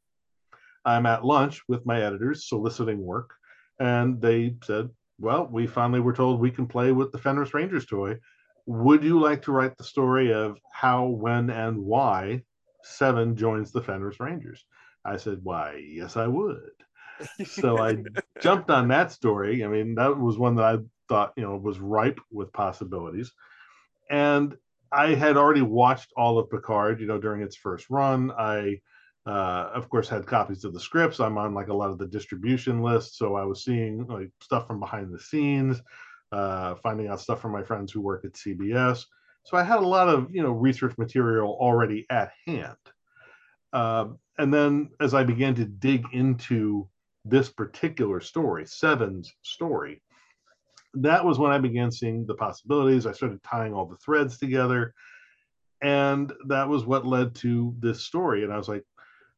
[0.84, 3.34] I'm at lunch with my editors soliciting work,
[3.78, 7.86] and they said, Well, we finally were told we can play with the Fenris Rangers
[7.86, 8.18] toy.
[8.66, 12.42] Would you like to write the story of how, when, and why
[12.82, 14.64] Seven joins the Fenris Rangers?
[15.04, 16.70] I said, Why, yes, I would.
[17.46, 17.98] so I
[18.40, 19.64] jumped on that story.
[19.64, 23.32] I mean, that was one that I thought, you know, was ripe with possibilities
[24.12, 24.54] and
[24.92, 28.30] I had already watched all of Picard, you know, during its first run.
[28.30, 28.80] I,
[29.24, 31.18] uh, of course, had copies of the scripts.
[31.18, 34.66] I'm on like a lot of the distribution lists, so I was seeing like stuff
[34.66, 35.80] from behind the scenes,
[36.30, 39.04] uh, finding out stuff from my friends who work at CBS.
[39.44, 42.76] So I had a lot of you know research material already at hand.
[43.72, 46.88] Uh, and then as I began to dig into
[47.24, 50.02] this particular story, Seven's story,
[50.94, 53.06] that was when I began seeing the possibilities.
[53.06, 54.94] I started tying all the threads together.
[55.82, 58.44] And that was what led to this story.
[58.44, 58.84] And I was like,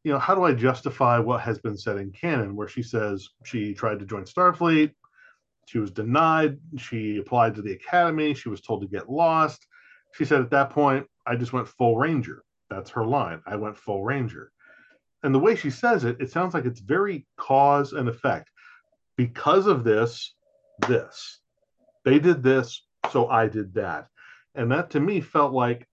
[0.02, 3.28] you know, how do I justify what has been said in canon, where she says
[3.44, 4.92] she tried to join Starfleet,
[5.66, 9.66] she was denied, she applied to the academy, she was told to get lost.
[10.14, 12.44] She said at that point, I just went full ranger.
[12.70, 13.42] That's her line.
[13.46, 14.52] I went full ranger.
[15.22, 18.50] And the way she says it, it sounds like it's very cause and effect.
[19.16, 20.34] Because of this,
[20.86, 21.40] this
[22.04, 24.08] they did this, so I did that.
[24.54, 25.88] And that to me felt like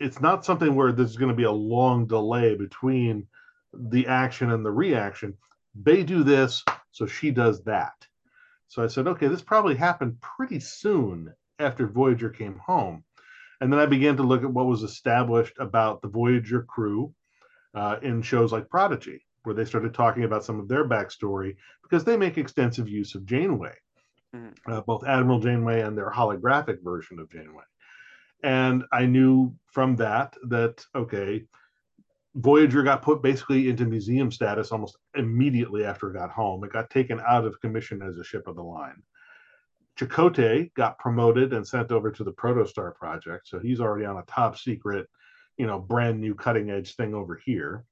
[0.00, 3.26] it's not something where there's going to be a long delay between
[3.72, 5.36] the action and the reaction.
[5.74, 7.94] They do this, so she does that.
[8.68, 13.04] So I said, okay, this probably happened pretty soon after Voyager came home.
[13.62, 17.14] And then I began to look at what was established about the Voyager crew
[17.74, 22.04] uh, in shows like Prodigy, where they started talking about some of their backstory because
[22.04, 23.74] they make extensive use of Janeway
[24.34, 24.72] mm-hmm.
[24.72, 27.64] uh, both Admiral Janeway and their holographic version of Janeway.
[28.42, 31.44] And I knew from that that, okay,
[32.34, 36.64] Voyager got put basically into museum status almost immediately after it got home.
[36.64, 39.02] It got taken out of commission as a ship of the line.
[39.98, 44.22] Chakotay got promoted and sent over to the Protostar project, so he's already on a
[44.22, 45.08] top secret,
[45.58, 47.84] you know, brand new cutting edge thing over here.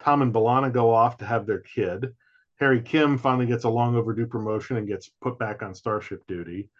[0.00, 2.14] Tom and B'Elanna go off to have their kid.
[2.56, 6.70] Harry Kim finally gets a long overdue promotion and gets put back on starship duty.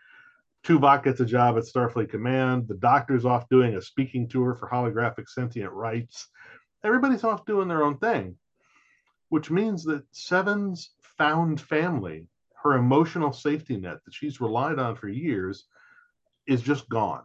[0.65, 2.69] Tuvok gets a job at Starfleet Command.
[2.69, 6.29] The Doctor's off doing a speaking tour for holographic sentient rights.
[6.85, 8.37] Everybody's off doing their own thing,
[9.29, 12.27] which means that Seven's found family,
[12.63, 15.65] her emotional safety net that she's relied on for years,
[16.47, 17.25] is just gone.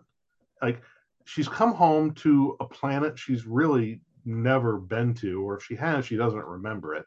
[0.61, 0.81] Like
[1.25, 6.05] she's come home to a planet she's really never been to, or if she has,
[6.05, 7.05] she doesn't remember it,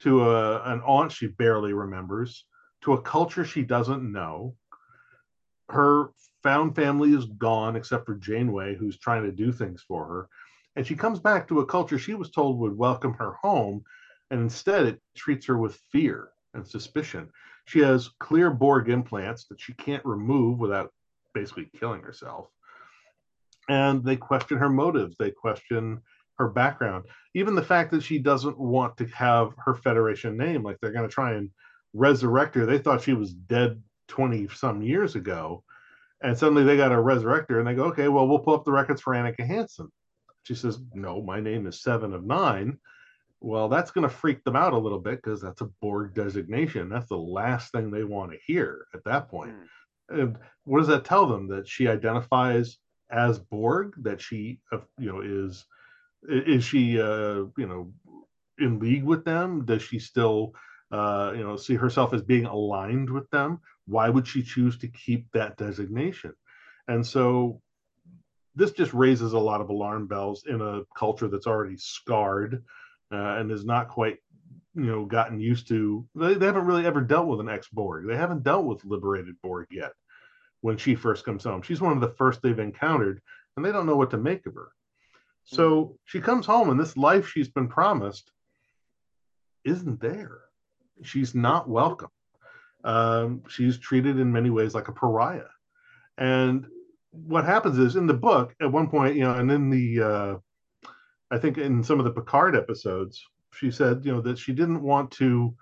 [0.00, 2.44] to a, an aunt she barely remembers,
[2.82, 4.54] to a culture she doesn't know.
[5.68, 6.10] Her
[6.42, 10.28] found family is gone except for Janeway, who's trying to do things for her.
[10.74, 13.84] And she comes back to a culture she was told would welcome her home,
[14.30, 17.28] and instead it treats her with fear and suspicion.
[17.66, 20.92] She has clear Borg implants that she can't remove without
[21.34, 22.48] basically killing herself.
[23.68, 26.00] And they question her motives, they question
[26.38, 30.78] her background, even the fact that she doesn't want to have her Federation name, like
[30.80, 31.50] they're going to try and
[31.94, 32.66] resurrect her.
[32.66, 35.64] They thought she was dead 20 some years ago
[36.22, 38.72] and suddenly they got a resurrector and they go, okay, well, we'll pull up the
[38.72, 39.90] records for Annika Hansen.
[40.44, 42.78] She says, no, my name is Seven of Nine.
[43.46, 46.88] Well, that's going to freak them out a little bit because that's a Borg designation.
[46.88, 49.54] That's the last thing they want to hear at that point.
[50.10, 50.20] Mm.
[50.20, 51.48] And what does that tell them?
[51.48, 52.78] That she identifies
[53.10, 53.94] as Borg?
[54.02, 55.64] That she, uh, you know, is
[56.28, 57.92] is she, uh, you know,
[58.58, 59.64] in league with them?
[59.64, 60.54] Does she still,
[60.90, 63.60] uh, you know, see herself as being aligned with them?
[63.86, 66.34] why would she choose to keep that designation?
[66.88, 67.60] And so
[68.54, 72.64] this just raises a lot of alarm bells in a culture that's already scarred
[73.12, 74.18] uh, and has not quite
[74.74, 78.06] you know gotten used to they, they haven't really ever dealt with an ex-borg.
[78.06, 79.92] They haven't dealt with liberated borg yet
[80.60, 81.62] when she first comes home.
[81.62, 83.20] She's one of the first they've encountered
[83.56, 84.68] and they don't know what to make of her.
[85.44, 85.92] So mm-hmm.
[86.04, 88.30] she comes home and this life she's been promised
[89.64, 90.40] isn't there.
[91.02, 92.10] She's not welcome.
[92.84, 95.48] Um, she's treated in many ways like a pariah.
[96.18, 96.66] And
[97.10, 100.36] what happens is in the book, at one point, you know, and in the, uh,
[101.30, 104.82] I think in some of the Picard episodes, she said, you know, that she didn't
[104.82, 105.54] want to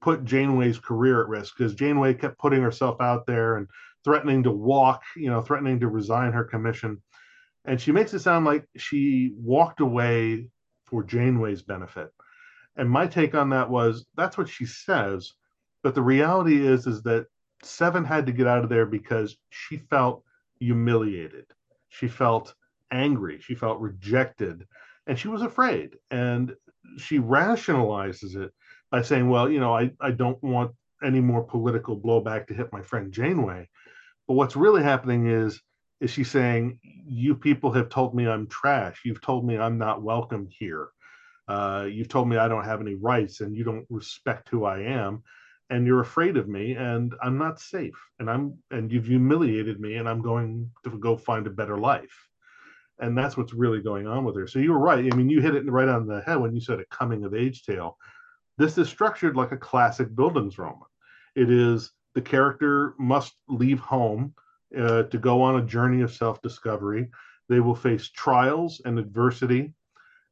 [0.00, 3.66] put Janeway's career at risk because Janeway kept putting herself out there and
[4.04, 7.02] threatening to walk, you know, threatening to resign her commission.
[7.64, 10.48] And she makes it sound like she walked away
[10.86, 12.10] for Janeway's benefit.
[12.76, 15.32] And my take on that was that's what she says,
[15.82, 17.26] but the reality is, is that
[17.62, 20.22] Seven had to get out of there because she felt
[20.60, 21.46] humiliated.
[21.88, 22.54] She felt
[22.92, 23.40] angry.
[23.40, 24.66] She felt rejected.
[25.08, 25.96] And she was afraid.
[26.10, 26.54] And
[26.98, 28.52] she rationalizes it
[28.90, 32.72] by saying, well, you know, I, I don't want any more political blowback to hit
[32.72, 33.68] my friend Janeway.
[34.26, 35.60] But what's really happening is,
[36.00, 39.00] is she saying, you people have told me I'm trash.
[39.04, 40.90] You've told me I'm not welcome here.
[41.48, 44.80] Uh, you've told me I don't have any rights and you don't respect who I
[44.80, 45.24] am
[45.70, 49.96] and you're afraid of me and i'm not safe and i'm and you've humiliated me
[49.96, 52.28] and i'm going to go find a better life
[53.00, 54.46] and that's what's really going on with her.
[54.46, 55.12] So you were right.
[55.12, 57.34] I mean you hit it right on the head when you said a coming of
[57.34, 57.96] age tale.
[58.56, 60.82] This is structured like a classic bildungsroman
[61.38, 64.34] it is the character must leave home
[64.76, 67.08] uh, to go on a journey of self-discovery.
[67.48, 69.72] They will face trials and adversity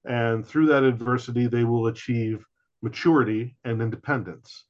[0.05, 2.45] and through that adversity they will achieve
[2.83, 4.65] maturity and independence.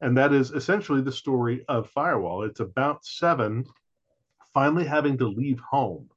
[0.00, 2.42] And that is essentially the story of Firewall.
[2.42, 3.64] It's about Seven
[4.52, 6.08] finally having to leave home,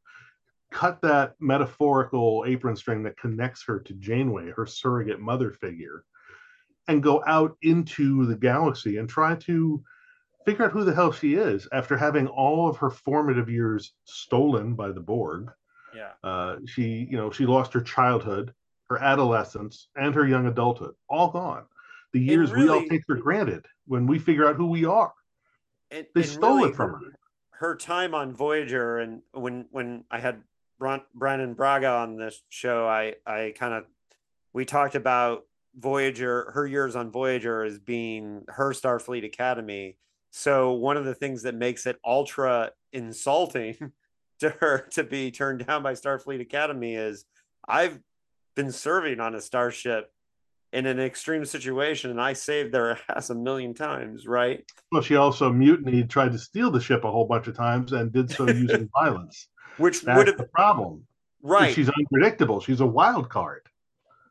[0.75, 6.03] cut that metaphorical apron string that connects her to Janeway, her surrogate mother figure,
[6.87, 9.83] and go out into the galaxy and try to
[10.45, 14.75] figure out who the hell she is after having all of her formative years stolen
[14.75, 15.49] by the Borg.
[15.95, 16.11] Yeah.
[16.23, 18.53] Uh, she, you know, she lost her childhood,
[18.89, 21.65] her adolescence, and her young adulthood, all gone
[22.15, 25.13] the years really, we all take for granted when we figure out who we are.
[25.91, 26.99] And, they and stole really, it from her.
[27.51, 30.41] Her time on Voyager, and when when I had
[30.79, 33.85] Brannon Braga on this show, I I kind of
[34.53, 35.43] we talked about
[35.77, 39.97] Voyager, her years on Voyager as being her Starfleet Academy.
[40.31, 43.91] So one of the things that makes it ultra insulting
[44.39, 47.25] to her to be turned down by Starfleet Academy is
[47.67, 47.99] I've
[48.55, 50.11] been serving on a starship
[50.75, 54.69] in an extreme situation and I saved their ass a million times, right?
[54.91, 58.11] Well, she also mutinied, tried to steal the ship a whole bunch of times and
[58.11, 59.47] did so using violence.
[59.77, 61.07] Which would have the problem.
[61.41, 61.73] Right.
[61.73, 62.59] She's unpredictable.
[62.59, 63.67] She's a wild card.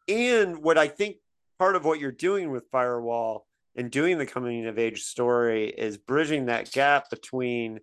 [0.07, 1.17] And what I think
[1.59, 5.97] part of what you're doing with Firewall and doing the coming of age story is
[5.97, 7.81] bridging that gap between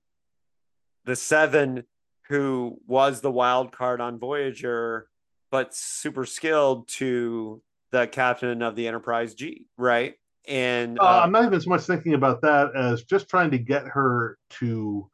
[1.05, 1.83] the seven
[2.29, 5.07] who was the wild card on Voyager,
[5.49, 10.15] but super skilled to the captain of the Enterprise G, right?
[10.47, 13.57] And uh, uh, I'm not even so much thinking about that as just trying to
[13.57, 15.09] get her to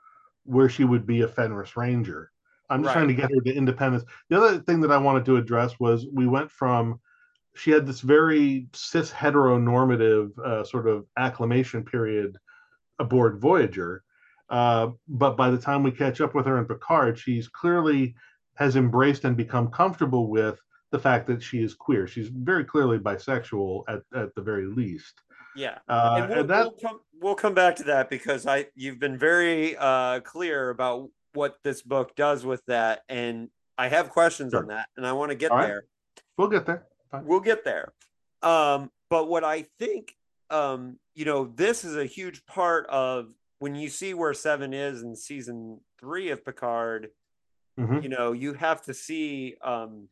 [0.46, 2.32] where she would be a Fenris Ranger.
[2.70, 3.02] I'm just right.
[3.02, 4.04] trying to get her to independence.
[4.30, 7.00] The other thing that I wanted to address was we went from
[7.56, 12.38] she had this very cis heteronormative uh, sort of acclimation period
[13.00, 14.04] aboard Voyager.
[14.50, 18.16] Uh, but by the time we catch up with her in Picard, she's clearly
[18.56, 20.60] has embraced and become comfortable with
[20.92, 22.08] the fact that she is queer.
[22.08, 25.22] She's very clearly bisexual at, at the very least.
[25.56, 28.68] Yeah, uh, and, we'll, and that, we'll come we'll come back to that because I
[28.76, 34.10] you've been very uh, clear about what this book does with that, and I have
[34.10, 34.62] questions sure.
[34.62, 35.76] on that, and I want to get All there.
[35.76, 36.24] Right.
[36.38, 36.86] We'll get there.
[37.12, 37.26] Fine.
[37.26, 37.94] We'll get there.
[38.44, 40.14] Um, but what I think,
[40.50, 45.02] um, you know, this is a huge part of when you see where Seven is
[45.02, 47.10] in season three of Picard.
[47.80, 48.02] Mm-hmm.
[48.04, 50.08] You know, you have to see um,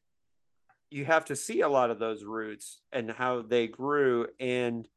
[0.89, 4.87] you have to see a lot of those roots and how they grew and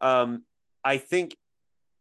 [0.00, 0.42] um,
[0.84, 1.36] i think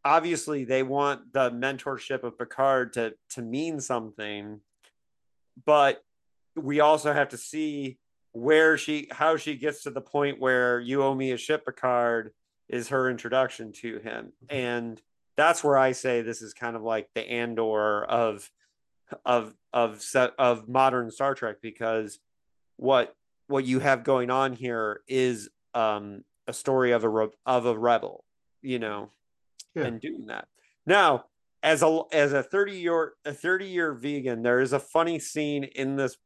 [0.04, 4.60] obviously they want the mentorship of picard to to mean something
[5.66, 6.04] but
[6.56, 7.98] we also have to see
[8.34, 12.32] where she how she gets to the point where you owe me a ship picard
[12.70, 15.02] is her introduction to him and
[15.38, 18.50] that's where i say this is kind of like the andor of
[19.26, 20.04] of of
[20.40, 22.20] of modern star trek because
[22.78, 23.16] what
[23.52, 27.78] what you have going on here is um, a story of a re- of a
[27.78, 28.24] rebel,
[28.62, 29.10] you know,
[29.76, 29.84] yeah.
[29.84, 30.48] and doing that.
[30.86, 31.26] Now,
[31.64, 35.64] as a as a 30 year a 30 year vegan, there is a funny scene
[35.64, 36.18] in this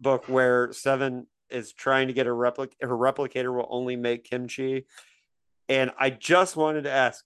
[0.00, 4.86] book where Seven is trying to get a replic her replicator will only make kimchi.
[5.68, 7.24] And I just wanted to ask,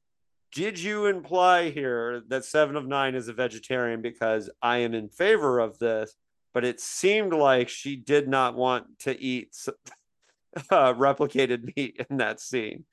[0.53, 4.03] did you imply here that Seven of Nine is a vegetarian?
[4.03, 6.14] Because I am in favor of this,
[6.55, 9.55] but it seemed like she did not want to eat
[10.70, 12.84] uh, replicated meat in that scene.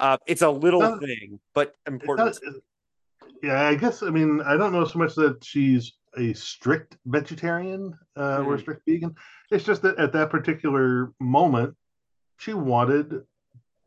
[0.00, 2.36] Uh, it's a little thing, but important.
[3.42, 4.02] yeah, I guess.
[4.02, 8.46] I mean, I don't know so much that she's a strict vegetarian uh, mm.
[8.46, 8.60] or mm-hmm.
[8.62, 9.14] strict vegan.
[9.50, 11.76] It's just that at that particular moment,
[12.38, 13.22] she wanted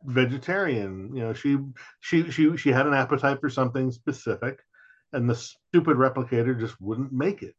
[0.04, 1.14] vegetarian.
[1.14, 1.58] You know, she
[2.00, 4.60] she she she had an appetite for something specific,
[5.12, 7.56] and the stupid replicator just wouldn't make it.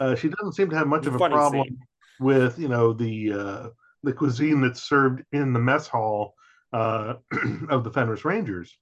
[0.00, 1.78] Uh, she doesn't seem to have much of a problem scene.
[2.20, 3.68] with you know the uh,
[4.02, 6.34] the cuisine that's served in the mess hall
[6.72, 7.14] uh,
[7.70, 8.76] of the Fenris Rangers,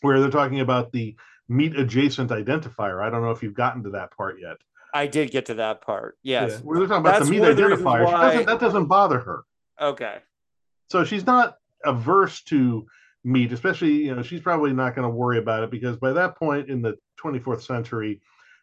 [0.00, 1.16] where they're talking about the
[1.48, 3.02] meat adjacent identifier.
[3.02, 4.56] I don't know if you've gotten to that part yet.
[4.94, 6.16] I did get to that part.
[6.22, 6.60] Yes, yeah.
[6.62, 8.04] we're talking about That's the meat identifier.
[8.04, 8.30] Why...
[8.30, 9.44] Doesn't, that doesn't bother her.
[9.80, 10.18] Okay.
[10.90, 12.86] So she's not averse to
[13.24, 16.36] meat, especially you know she's probably not going to worry about it because by that
[16.36, 18.20] point in the 24th century,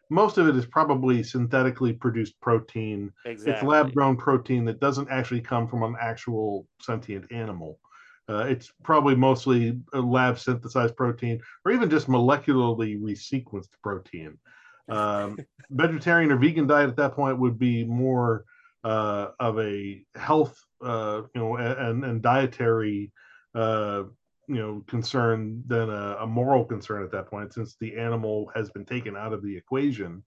[0.08, 3.12] most of it is probably synthetically produced protein.
[3.24, 3.52] Exactly.
[3.52, 7.78] It's lab grown protein that doesn't actually come from an actual sentient animal.
[8.28, 14.36] Uh, it's probably mostly lab synthesized protein or even just molecularly resequenced protein.
[14.88, 15.38] Um,
[15.70, 18.44] vegetarian or vegan diet at that point would be more
[18.82, 23.12] uh, of a health, uh, you know, and, and dietary
[23.54, 24.04] uh,
[24.48, 28.70] you know concern than a, a, moral concern at that point since the animal has
[28.70, 30.22] been taken out of the equation.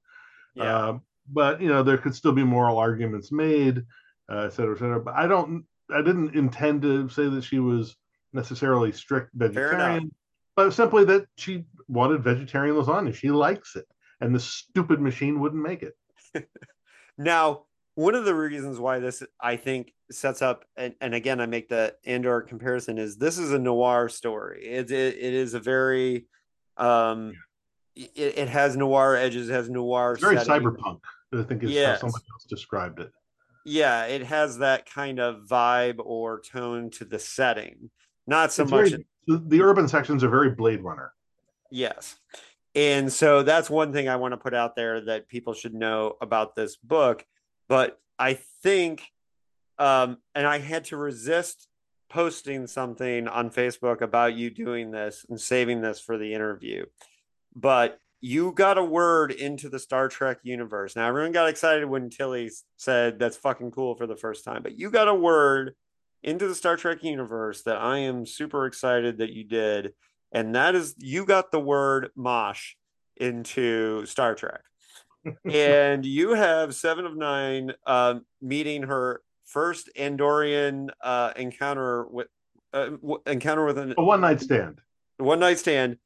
[0.55, 0.63] Yeah.
[0.63, 0.99] Uh,
[1.31, 3.85] but you know there could still be moral arguments made
[4.31, 4.99] uh, et cetera et cetera.
[4.99, 7.95] But i don't i didn't intend to say that she was
[8.33, 10.11] necessarily strict vegetarian
[10.55, 13.15] but simply that she wanted vegetarian lasagna.
[13.15, 13.85] She likes it
[14.19, 15.95] and the stupid machine wouldn't make it.
[17.21, 17.65] Now
[17.95, 21.69] one of the reasons why this I think sets up and, and again I make
[21.69, 24.65] the Andor comparison is this is a noir story.
[24.65, 26.25] It it, it is a very
[26.77, 27.33] um
[27.95, 30.67] it, it has noir edges, it has noir it's very setting.
[30.67, 30.99] cyberpunk.
[31.33, 32.01] I think is yes.
[32.01, 33.11] how somebody else described it.
[33.65, 37.91] Yeah, it has that kind of vibe or tone to the setting.
[38.25, 41.13] Not so it's much very, the, the urban sections are very Blade Runner.
[41.69, 42.15] Yes.
[42.75, 46.15] And so that's one thing I want to put out there that people should know
[46.21, 47.25] about this book
[47.69, 49.03] but I think,
[49.77, 51.67] um, and I had to resist
[52.09, 56.85] posting something on Facebook about you doing this and saving this for the interview.
[57.55, 60.95] But you got a word into the Star Trek universe.
[60.95, 64.77] Now, everyone got excited when Tilly said that's fucking cool for the first time, but
[64.77, 65.75] you got a word
[66.23, 69.93] into the Star Trek universe that I am super excited that you did.
[70.31, 72.73] And that is, you got the word mosh
[73.15, 74.61] into Star Trek
[75.45, 82.27] and you have seven of nine uh, meeting her first Andorian uh, encounter with
[82.73, 82.91] uh,
[83.25, 84.79] encounter with an, a one night stand.
[85.17, 85.97] One night stand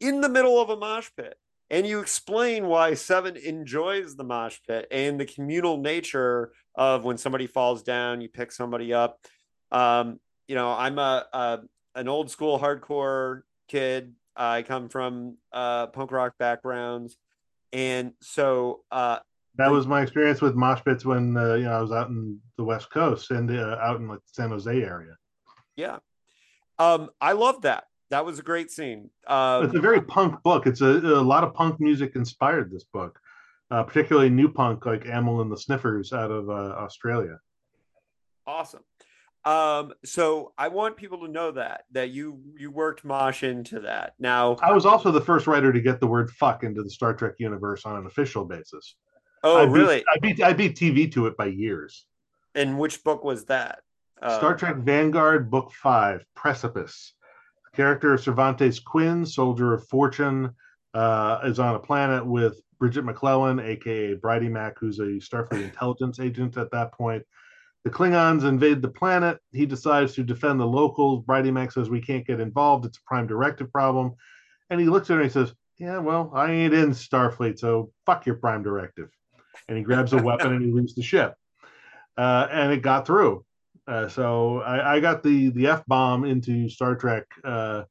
[0.00, 1.36] in the middle of a mosh pit,
[1.70, 7.18] and you explain why Seven enjoys the mosh pit and the communal nature of when
[7.18, 9.18] somebody falls down, you pick somebody up.
[9.70, 11.58] Um, you know, I'm a, a
[11.94, 14.14] an old school hardcore kid.
[14.36, 17.16] I come from uh, punk rock backgrounds
[17.72, 19.18] and so uh,
[19.56, 22.40] that was my experience with mosh pits when uh, you know I was out in
[22.56, 25.16] the West Coast and uh, out in like San Jose area.
[25.76, 25.98] Yeah,
[26.78, 27.84] um, I love that.
[28.10, 29.10] That was a great scene.
[29.26, 30.66] Um, it's a very punk book.
[30.66, 33.18] It's a, a lot of punk music inspired this book,
[33.70, 37.38] uh, particularly new punk like Amyl and the Sniffers out of uh, Australia.
[38.46, 38.82] Awesome.
[39.44, 44.14] Um, so I want people to know that that you you worked Mosh into that.
[44.18, 47.14] Now I was also the first writer to get the word fuck into the Star
[47.14, 48.96] Trek universe on an official basis.
[49.44, 49.98] Oh, I really?
[49.98, 52.06] Beat, I beat I beat TV to it by years.
[52.54, 53.80] And which book was that?
[54.20, 57.14] Uh, Star Trek Vanguard, Book Five, Precipice.
[57.70, 60.54] The character of Cervantes Quinn, soldier of fortune,
[60.94, 66.18] uh, is on a planet with Bridget McClellan, aka Bridey Mac, who's a Starfleet intelligence
[66.18, 67.22] agent at that point.
[67.84, 69.38] The Klingons invade the planet.
[69.52, 71.24] He decides to defend the locals.
[71.24, 72.84] Bridey Mac says, We can't get involved.
[72.84, 74.14] It's a prime directive problem.
[74.70, 77.92] And he looks at her and he says, Yeah, well, I ain't in Starfleet, so
[78.04, 79.08] fuck your prime directive.
[79.68, 81.34] And he grabs a weapon and he leaves the ship.
[82.16, 83.44] Uh, and it got through.
[83.86, 87.84] Uh, so I, I, got the the F bomb into Star Trek uh,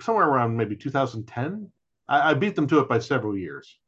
[0.00, 1.72] somewhere around maybe 2010.
[2.08, 3.78] I, I beat them to it by several years.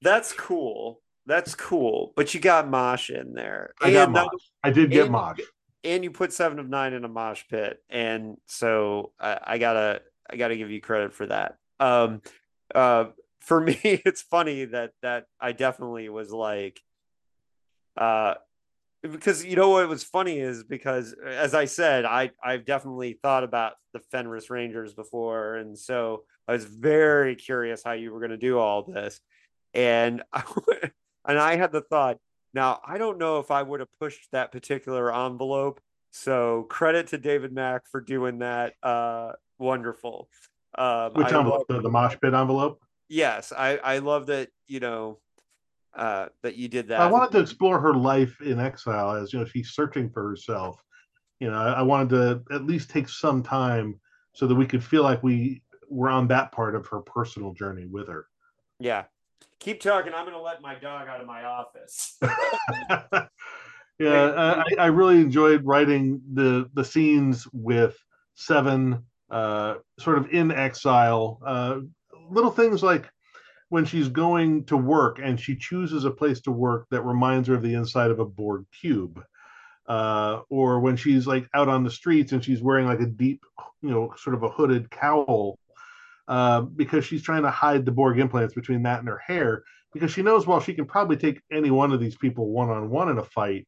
[0.00, 1.01] That's cool.
[1.26, 2.12] That's cool.
[2.16, 3.74] But you got Mosh in there.
[3.80, 4.26] I got Mosh.
[4.62, 5.38] I did get Mosh.
[5.84, 7.82] And you put seven of nine in a mosh pit.
[7.90, 11.56] And so I, I gotta I gotta give you credit for that.
[11.80, 12.22] Um
[12.74, 13.06] uh
[13.40, 16.80] for me, it's funny that that I definitely was like
[17.96, 18.34] uh
[19.02, 23.42] because you know what was funny is because as I said, I I've definitely thought
[23.42, 28.30] about the Fenris Rangers before, and so I was very curious how you were going
[28.30, 29.20] to do all this,
[29.74, 30.44] and I,
[31.26, 32.18] and I had the thought.
[32.54, 35.80] Now I don't know if I would have pushed that particular envelope.
[36.10, 38.74] So credit to David Mack for doing that.
[38.82, 40.28] Uh, wonderful.
[40.76, 41.66] Um, Which envelope?
[41.68, 42.80] Love, the, the mosh pit envelope.
[43.08, 44.48] Yes, I I love that.
[44.68, 45.18] You know,
[45.94, 47.00] uh, that you did that.
[47.00, 50.82] I wanted to explore her life in exile as you know she's searching for herself.
[51.40, 54.00] You know, I, I wanted to at least take some time
[54.34, 57.86] so that we could feel like we were on that part of her personal journey
[57.86, 58.26] with her.
[58.78, 59.04] Yeah.
[59.62, 60.12] Keep talking.
[60.12, 62.18] I'm going to let my dog out of my office.
[64.00, 67.96] yeah, I, I, really enjoyed writing the the scenes with
[68.34, 71.38] Seven, uh, sort of in exile.
[71.46, 71.78] Uh,
[72.28, 73.08] little things like
[73.68, 77.54] when she's going to work and she chooses a place to work that reminds her
[77.54, 79.22] of the inside of a Borg cube.
[79.86, 83.44] Uh, or when she's like out on the streets and she's wearing like a deep,
[83.80, 85.56] you know, sort of a hooded cowl
[86.28, 90.10] uh, because she's trying to hide the Borg implants between that and her hair because
[90.10, 93.08] she knows while she can probably take any one of these people one on one
[93.08, 93.66] in a fight,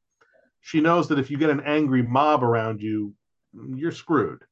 [0.61, 3.13] she knows that if you get an angry mob around you,
[3.75, 4.43] you're screwed.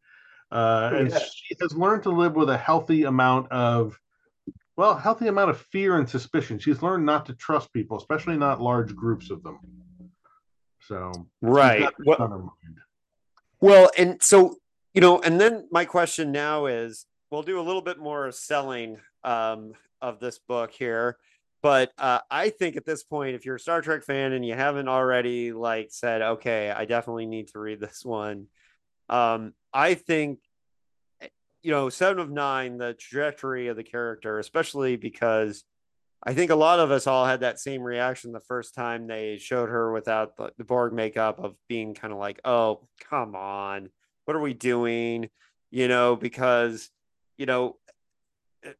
[0.51, 3.99] Uh, and she has learned to live with a healthy amount of
[4.77, 6.59] well, healthy amount of fear and suspicion.
[6.59, 9.59] She's learned not to trust people, especially not large groups of them.
[10.81, 11.89] So right.
[12.05, 12.57] Well,
[13.61, 14.57] well, and so
[14.93, 18.99] you know, and then my question now is, we'll do a little bit more selling
[19.25, 21.17] um, of this book here,
[21.63, 24.55] but uh, I think at this point, if you're a Star Trek fan and you
[24.55, 28.47] haven't already like said, okay, I definitely need to read this one.
[29.09, 30.39] Um, I think
[31.63, 35.65] you know, seven of nine, the trajectory of the character, especially because
[36.25, 39.39] I think a lot of us all had that same reaction the first time they
[39.39, 43.91] showed her without the, the Borg makeup of being kind of like, oh, come on,
[44.25, 45.31] what are we doing?
[45.71, 46.91] You know, because,
[47.43, 47.77] you know,
[48.65, 48.71] eh,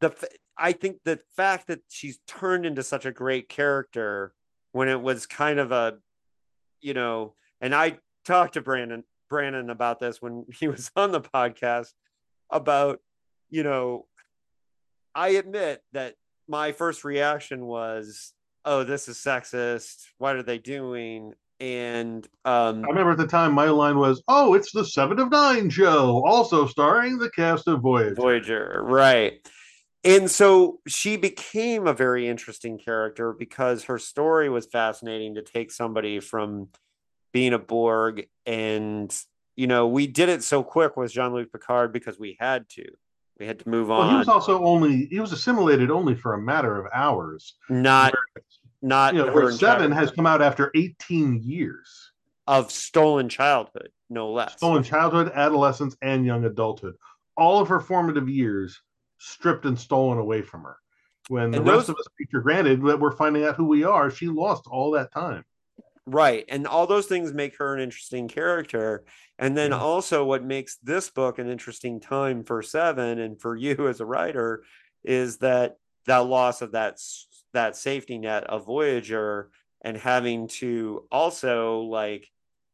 [0.00, 0.12] the
[0.56, 4.32] I think the fact that she's turned into such a great character
[4.72, 5.98] when it was kind of a,
[6.80, 11.20] you know, and I talked to Brannon Brannon about this when he was on the
[11.20, 11.92] podcast
[12.50, 12.98] about,
[13.48, 14.06] you know,
[15.14, 16.16] I admit that
[16.48, 18.32] my first reaction was,
[18.64, 20.06] oh, this is sexist.
[20.18, 21.34] What are they doing?
[21.60, 25.30] And um, I remember at the time my line was, oh, it's the Seven of
[25.30, 28.14] Nine show, also starring the cast of Voyager.
[28.14, 29.40] Voyager, right.
[30.04, 35.72] And so she became a very interesting character because her story was fascinating to take
[35.72, 36.68] somebody from
[37.32, 39.14] being a Borg and
[39.56, 42.84] you know we did it so quick with Jean-Luc Picard because we had to
[43.38, 43.98] we had to move on.
[43.98, 47.54] Well, he was also only he was assimilated only for a matter of hours.
[47.68, 48.14] Not
[48.82, 52.12] not you know, where seven has come out after 18 years
[52.46, 54.54] of stolen childhood, no less.
[54.54, 56.94] Stolen childhood, adolescence, and young adulthood.
[57.36, 58.80] All of her formative years
[59.18, 60.76] stripped and stolen away from her.
[61.28, 64.28] When the rest of us feature granted that we're finding out who we are, she
[64.28, 65.44] lost all that time.
[66.06, 66.46] Right.
[66.48, 69.04] And all those things make her an interesting character.
[69.38, 69.78] And then yeah.
[69.78, 74.06] also, what makes this book an interesting time for Seven and for you as a
[74.06, 74.64] writer
[75.04, 75.76] is that
[76.06, 76.98] that loss of that
[77.52, 79.50] that safety net of Voyager
[79.82, 82.28] and having to also like,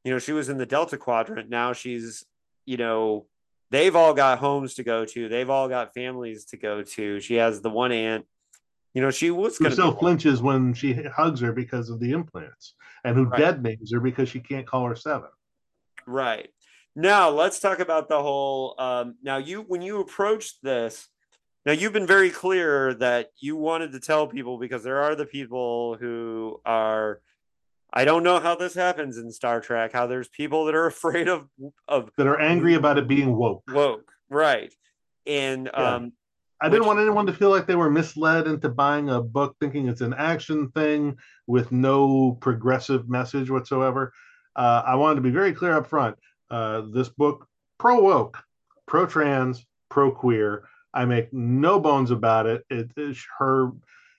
[0.05, 1.51] you know, she was in the Delta Quadrant.
[1.51, 2.25] Now she's,
[2.67, 3.27] you know,
[3.71, 5.29] they've all got homes to go to.
[5.29, 7.21] They've all got families to go to.
[7.21, 8.27] She has the one aunt
[8.95, 12.13] You know, she was going to still flinches when she hugs her because of the
[12.13, 13.41] implants, and who right.
[13.41, 15.31] dead names her because she can't call her seven.
[16.07, 16.49] Right.
[16.95, 18.77] Now let's talk about the whole.
[18.79, 21.09] Um, now you, when you approached this,
[21.67, 25.27] now you've been very clear that you wanted to tell people because there are the
[25.27, 27.21] people who are.
[27.97, 29.93] I don't know how this happens in Star Trek.
[29.93, 31.49] How there's people that are afraid of
[31.89, 33.63] of that are angry about it being woke.
[33.69, 34.73] Woke, right?
[35.27, 35.95] And yeah.
[35.95, 36.13] um,
[36.61, 39.89] I didn't want anyone to feel like they were misled into buying a book thinking
[39.89, 44.13] it's an action thing with no progressive message whatsoever.
[44.57, 46.17] Uh, I wanted to be very clear up front.
[46.51, 47.47] Uh, this book,
[47.79, 48.43] pro woke,
[48.87, 50.65] pro trans, pro queer.
[50.95, 52.65] I make no bones about it.
[52.71, 53.73] It is her.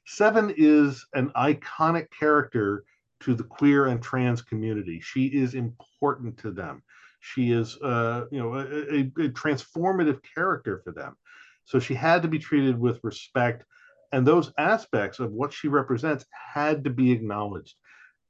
[0.05, 2.83] Seven is an iconic character
[3.21, 4.99] to the queer and trans community.
[5.01, 6.83] She is important to them.
[7.21, 11.15] She is, uh, you know, a, a, a transformative character for them.
[11.63, 13.63] So she had to be treated with respect.
[14.11, 17.75] And those aspects of what she represents had to be acknowledged.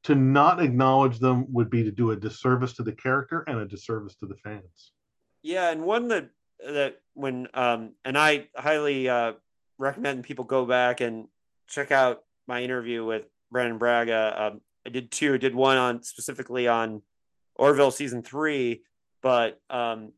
[0.04, 3.66] To not acknowledge them would be to do a disservice to the character and a
[3.66, 4.93] disservice to the fans.
[5.41, 6.30] Yeah, and one that
[6.66, 9.34] that when um and I highly uh
[9.78, 11.28] recommend people go back and
[11.68, 14.34] check out my interview with Brannon Braga.
[14.38, 15.34] Um, I did two.
[15.34, 17.01] I did one on specifically on
[17.55, 18.84] Orville season three,
[19.22, 20.11] but um,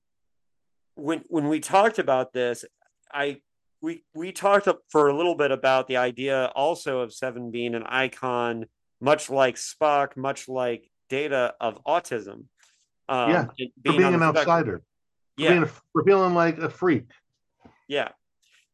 [0.95, 2.65] when when we talked about this,
[3.11, 3.41] I
[3.81, 7.83] we we talked for a little bit about the idea also of Seven being an
[7.83, 8.65] icon,
[8.99, 12.45] much like Spock, much like Data of autism.
[13.07, 14.81] Um, yeah, being for being an outsider.
[15.37, 17.05] Yeah, for, being for feeling like a freak.
[17.87, 18.09] Yeah,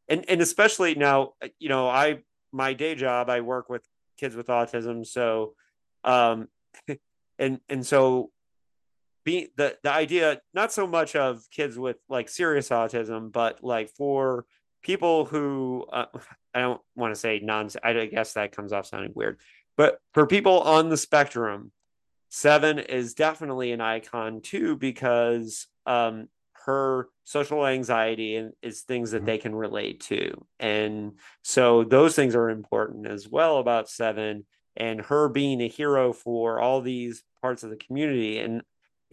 [0.08, 2.20] and and especially now, you know, I
[2.52, 3.84] my day job, I work with
[4.18, 5.56] kids with autism, so,
[6.04, 6.48] um,
[7.40, 8.32] and and so
[9.24, 13.90] be the the idea not so much of kids with like serious autism but like
[13.90, 14.46] for
[14.82, 16.06] people who uh,
[16.54, 19.40] i don't want to say non i guess that comes off sounding weird
[19.78, 21.72] but for people on the spectrum
[22.30, 26.28] seven is definitely an icon too because um
[26.66, 29.26] her social anxiety and is things that mm-hmm.
[29.28, 30.46] they can relate to.
[30.60, 34.46] And so those things are important as well about seven
[34.76, 38.40] and her being a hero for all these parts of the community.
[38.40, 38.62] And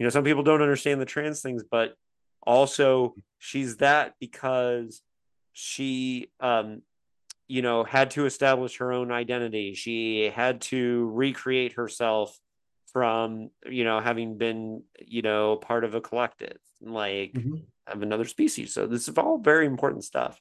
[0.01, 1.93] you know some people don't understand the trans things but
[2.41, 5.03] also she's that because
[5.53, 6.81] she um
[7.47, 9.75] you know had to establish her own identity.
[9.75, 12.35] She had to recreate herself
[12.91, 17.55] from you know having been you know part of a collective like mm-hmm.
[17.87, 20.39] of another species so this is all very important stuff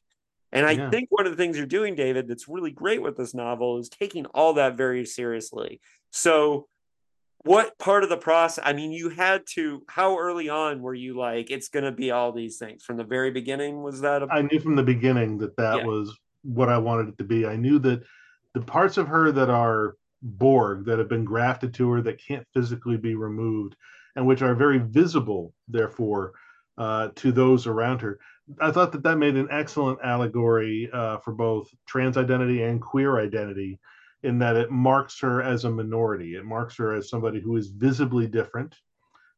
[0.53, 0.91] and i yeah.
[0.91, 3.89] think one of the things you're doing david that's really great with this novel is
[3.89, 5.81] taking all that very seriously
[6.11, 6.67] so
[7.45, 11.17] what part of the process i mean you had to how early on were you
[11.17, 14.27] like it's going to be all these things from the very beginning was that a...
[14.31, 15.85] I knew from the beginning that that yeah.
[15.85, 18.03] was what i wanted it to be i knew that
[18.55, 22.47] the parts of her that are borg that have been grafted to her that can't
[22.53, 23.75] physically be removed
[24.17, 26.33] and which are very visible therefore
[26.79, 28.19] uh, to those around her
[28.61, 33.19] i thought that that made an excellent allegory uh, for both trans identity and queer
[33.19, 33.79] identity
[34.23, 36.37] in that it marks her as a minority.
[36.37, 38.75] It marks her as somebody who is visibly different,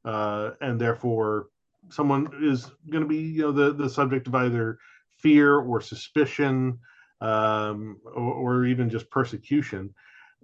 [0.04, 1.46] uh, and therefore
[1.90, 4.78] someone is going to be, you know, the the subject of either
[5.18, 6.78] fear or suspicion,
[7.20, 9.94] um, or, or even just persecution.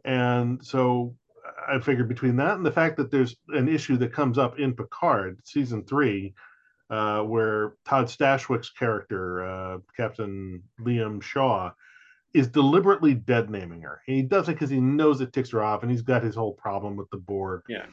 [0.05, 1.15] And so
[1.69, 4.75] I figured between that and the fact that there's an issue that comes up in
[4.75, 6.35] Picard season three,
[6.91, 11.71] uh, where Todd Stashwick's character, uh, Captain Liam Shaw,
[12.35, 14.01] is deliberately dead naming her.
[14.07, 16.53] He does it because he knows it ticks her off, and he's got his whole
[16.53, 17.63] problem with the Borg.
[17.69, 17.87] Yeah,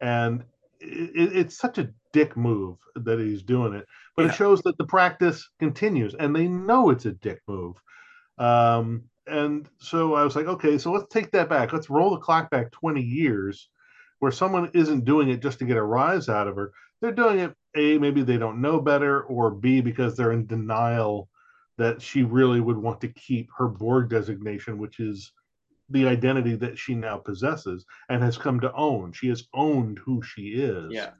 [0.00, 0.42] and
[0.80, 3.86] it, it's such a dick move that he's doing it,
[4.16, 4.30] but yeah.
[4.30, 7.76] it shows that the practice continues, and they know it's a dick move.
[8.38, 11.72] Um, and so I was like, okay, so let's take that back.
[11.72, 13.68] Let's roll the clock back 20 years,
[14.18, 16.72] where someone isn't doing it just to get a rise out of her.
[17.00, 21.28] They're doing it a maybe they don't know better, or b because they're in denial
[21.78, 25.32] that she really would want to keep her Borg designation, which is
[25.88, 29.12] the identity that she now possesses and has come to own.
[29.12, 30.92] She has owned who she is.
[30.92, 31.10] Yeah.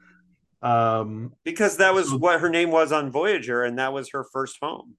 [0.63, 4.25] Um, because that was so, what her name was on Voyager, and that was her
[4.25, 4.97] first home.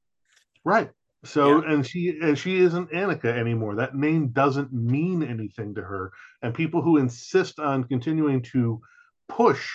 [0.66, 0.90] Right.
[1.24, 1.74] So, yeah.
[1.74, 3.76] and she and she isn't Annika anymore.
[3.76, 6.12] That name doesn't mean anything to her.
[6.42, 8.82] And people who insist on continuing to
[9.30, 9.70] push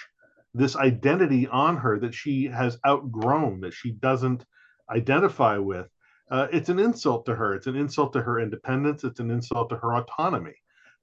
[0.54, 4.44] this identity on her that she has outgrown, that she doesn't
[4.90, 5.86] identify with,
[6.30, 7.54] uh, it's an insult to her.
[7.54, 9.04] It's an insult to her independence.
[9.04, 10.54] It's an insult to her autonomy.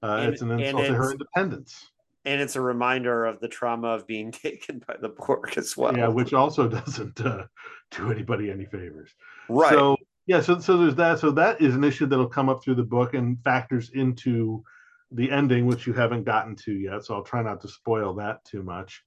[0.02, 1.90] Uh, and, it's an insult to her independence.
[2.26, 5.96] And it's a reminder of the trauma of being taken by the Borg as well.
[5.96, 7.46] Yeah, which also doesn't uh,
[7.90, 9.10] do anybody any favors.
[9.48, 9.72] Right.
[9.72, 9.96] So
[10.26, 11.18] Yeah, so so there's that.
[11.18, 14.64] So that is an issue that'll come up through the book and factors into
[15.10, 17.04] the ending, which you haven't gotten to yet.
[17.04, 19.02] So I'll try not to spoil that too much.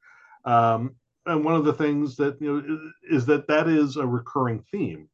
[0.45, 0.95] Um,
[1.25, 5.09] and one of the things that you know is that that is a recurring theme,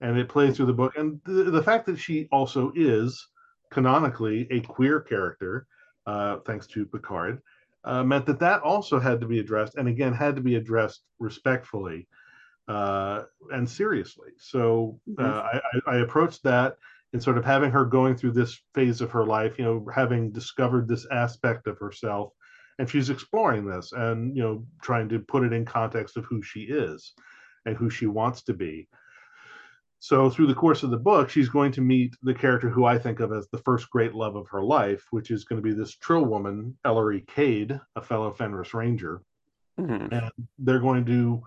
[0.00, 0.96] and it plays through the book.
[0.96, 3.26] And the, the fact that she also is
[3.70, 5.66] canonically a queer character,
[6.06, 7.42] uh, thanks to Picard,
[7.84, 11.02] uh, meant that that also had to be addressed, and again had to be addressed
[11.18, 12.06] respectfully
[12.68, 14.30] uh, and seriously.
[14.38, 15.88] So uh, mm-hmm.
[15.88, 16.76] I, I, approached that
[17.14, 20.30] in sort of having her going through this phase of her life, you know, having
[20.30, 22.32] discovered this aspect of herself,
[22.78, 26.42] and she's exploring this and you know trying to put it in context of who
[26.42, 27.14] she is
[27.64, 28.86] and who she wants to be.
[30.00, 32.98] So through the course of the book, she's going to meet the character who I
[32.98, 35.74] think of as the first great love of her life, which is going to be
[35.74, 39.22] this Trill woman, Ellery Cade, a fellow Fenris Ranger,
[39.80, 40.14] mm-hmm.
[40.14, 41.42] and they're going to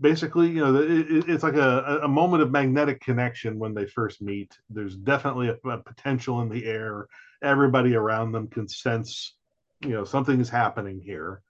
[0.00, 4.22] basically, you know, it, it's like a, a moment of magnetic connection when they first
[4.22, 4.56] meet.
[4.70, 7.08] There's definitely a, a, potential in the air.
[7.42, 9.34] Everybody around them can sense,
[9.80, 11.42] you know, something is happening here.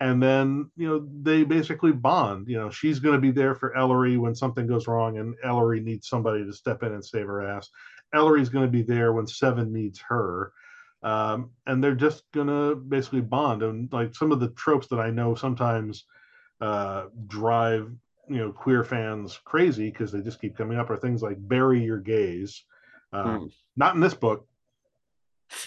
[0.00, 2.48] And then, you know, they basically bond.
[2.48, 5.80] You know, she's going to be there for Ellery when something goes wrong and Ellery
[5.80, 7.70] needs somebody to step in and save her ass.
[8.12, 10.52] Ellery's going to be there when Seven needs her.
[11.02, 13.62] Um, and they're just going to basically bond.
[13.62, 16.04] And like some of the tropes that I know sometimes
[16.60, 17.90] uh, drive
[18.28, 21.82] you know queer fans crazy because they just keep coming up are things like bury
[21.82, 21.98] your
[23.14, 23.52] um, mm.
[23.76, 24.46] not in this book.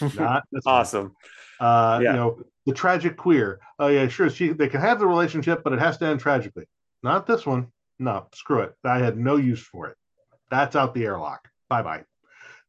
[0.16, 1.14] Not this awesome.
[1.58, 2.10] Uh, yeah.
[2.10, 3.60] you know the tragic queer.
[3.78, 6.66] Oh yeah sure she they can have the relationship but it has to end tragically.
[7.02, 7.68] Not this one.
[7.98, 8.74] No screw it.
[8.84, 9.96] I had no use for it.
[10.50, 11.48] That's out the airlock.
[11.68, 12.04] Bye bye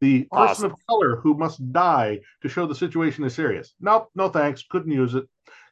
[0.01, 0.47] the awesome.
[0.47, 3.73] person of color who must die to show the situation is serious.
[3.81, 4.63] Nope no thanks.
[4.69, 5.25] Couldn't use it.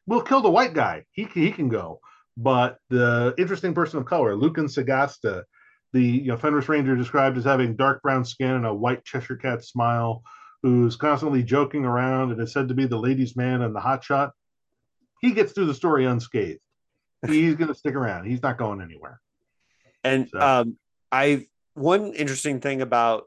[0.05, 1.05] We'll kill the white guy.
[1.11, 1.99] He, he can go
[2.37, 5.43] but the interesting person of color, Lucan Sagasta,
[5.91, 9.37] the you know, Fenris Ranger described as having dark brown skin and a white Cheshire
[9.37, 10.21] Cat smile,
[10.61, 14.31] who's constantly joking around and is said to be the ladies' man and the hotshot.
[15.19, 16.59] He gets through the story unscathed.
[17.27, 18.25] He's going to stick around.
[18.25, 19.19] He's not going anywhere.
[20.03, 20.39] And so.
[20.39, 20.77] um,
[21.11, 23.25] I one interesting thing about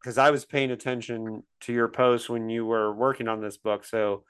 [0.00, 3.84] because I was paying attention to your post when you were working on this book,
[3.84, 4.22] so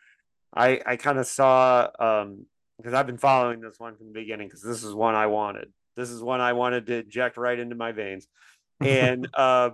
[0.55, 2.47] I I kind of saw um,
[2.79, 5.73] because I've been following this one from the beginning because this is one I wanted.
[5.97, 8.27] This is one I wanted to inject right into my veins.
[8.81, 9.71] And uh,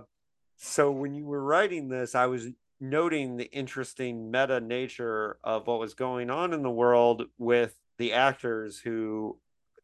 [0.57, 2.47] so when you were writing this, I was
[2.79, 8.13] noting the interesting meta nature of what was going on in the world with the
[8.13, 9.37] actors who,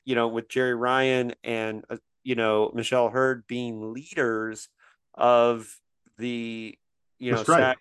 [0.05, 4.69] you know, with Jeri Ryan and, uh, you know, Michelle Hurd being leaders
[5.13, 5.79] of
[6.17, 6.77] the,
[7.19, 7.77] you know, SAG,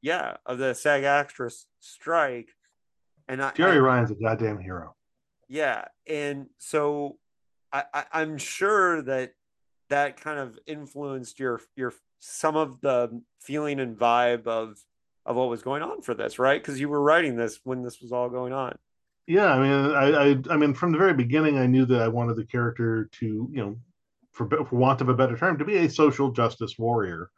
[0.00, 2.50] yeah, of the SAG actress strike
[3.32, 4.94] and I, Jeri I, Ryan's a goddamn hero.
[5.48, 7.16] Yeah, and so
[7.72, 9.32] I, I I'm sure that
[9.88, 14.78] that kind of influenced your your some of the feeling and vibe of
[15.24, 16.60] of what was going on for this, right?
[16.60, 18.76] Because you were writing this when this was all going on.
[19.26, 22.08] Yeah, I mean, I, I, I mean, from the very beginning, I knew that I
[22.08, 23.76] wanted the character to, you know,
[24.32, 27.30] for, for want of a better term, to be a social justice warrior.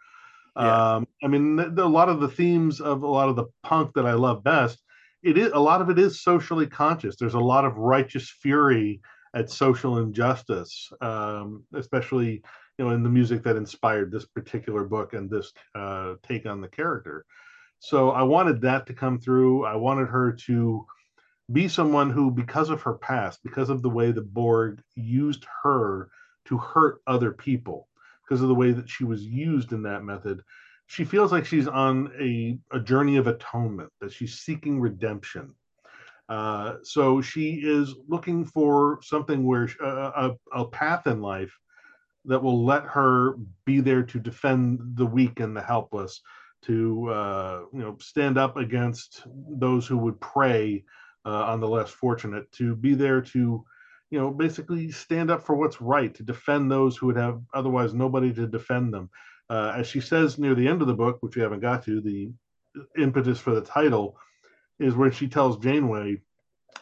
[0.57, 0.95] Yeah.
[0.95, 3.47] Um, I mean, the, the, a lot of the themes of a lot of the
[3.63, 4.84] punk that I love best
[5.25, 7.17] it is a lot of it is socially conscious.
[7.17, 9.01] There's a lot of righteous fury
[9.35, 12.43] at social injustice, um, especially
[12.79, 16.61] you know in the music that inspired this particular book and this uh, take on
[16.61, 17.25] the character.
[17.79, 19.65] So I wanted that to come through.
[19.65, 20.87] I wanted her to
[21.53, 26.11] be someone who, because of her past, because of the way the Borg used her
[26.47, 27.89] to hurt other people,
[28.25, 30.43] because of the way that she was used in that method,
[30.87, 35.55] she feels like she's on a, a journey of atonement, that she's seeking redemption.
[36.29, 41.53] Uh, so she is looking for something where uh, a, a path in life
[42.25, 46.21] that will let her be there to defend the weak and the helpless,
[46.63, 50.83] to uh, you know stand up against those who would prey
[51.27, 53.65] uh, on the less fortunate, to be there to
[54.11, 57.93] you know basically stand up for what's right, to defend those who would have otherwise
[57.93, 59.11] nobody to defend them
[59.51, 62.01] uh, as she says near the end of the book, which we haven't got to,
[62.01, 62.33] the
[62.99, 64.17] impetus for the title
[64.79, 66.21] is where she tells Janeway,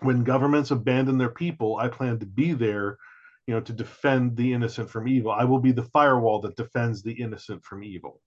[0.00, 2.98] when governments abandon their people, I plan to be there,
[3.46, 5.32] you know, to defend the innocent from evil.
[5.32, 8.20] I will be the firewall that defends the innocent from evil.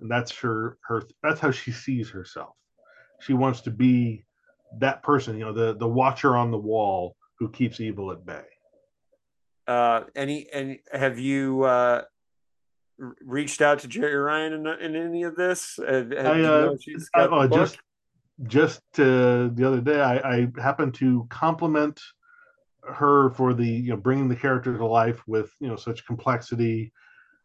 [0.00, 2.54] And that's her her that's how she sees herself.
[3.20, 4.24] She wants to be
[4.78, 8.44] that person, you know, the the watcher on the wall who keeps evil at bay.
[9.66, 12.02] Uh, any and have you uh,
[12.98, 15.78] reached out to Jeri Ryan in, in any of this?
[15.78, 16.74] Have, have I, uh,
[17.14, 17.78] I, oh, just
[18.44, 22.00] just uh, the other day, I, I happened to compliment
[22.84, 26.92] her for the you know bringing the character to life with you know such complexity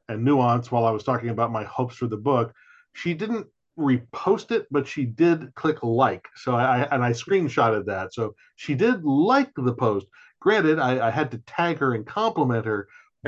[0.10, 2.54] and nuance while I was talking about my hopes for the book.
[2.94, 3.48] She didn't
[3.78, 6.28] repost it, but she did click like.
[6.36, 8.14] So I and I screenshotted that.
[8.14, 10.08] So she did like the post.
[10.40, 12.88] Granted, I, I had to tag her and compliment her,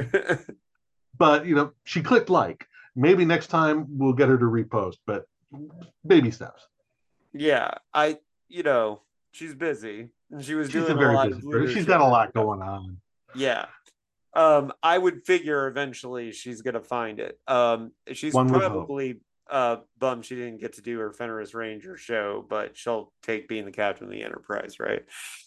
[1.17, 2.67] but you know she clicked like.
[2.95, 5.25] Maybe next time we'll get her to repost, but
[6.05, 6.67] baby steps.
[7.33, 9.01] Yeah, I you know
[9.31, 11.29] she's busy and she was she's doing a, lot.
[11.29, 12.97] Busy she's got a lot going on.
[13.35, 13.65] Yeah.
[14.33, 17.39] Um, I would figure eventually she's gonna find it.
[17.47, 22.45] Um, she's One probably uh bummed she didn't get to do her Fenris Ranger show,
[22.49, 25.03] but she'll take being the captain of the Enterprise, right?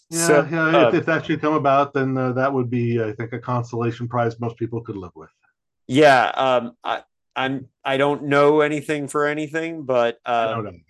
[0.09, 0.87] Yeah, so, yeah.
[0.87, 4.07] If, if, that should come about, then uh, that would be, I think, a consolation
[4.07, 5.29] prize most people could live with.
[5.89, 7.01] Yeah, um, I,
[7.35, 7.67] I'm.
[7.83, 10.81] I don't know anything for anything, but um,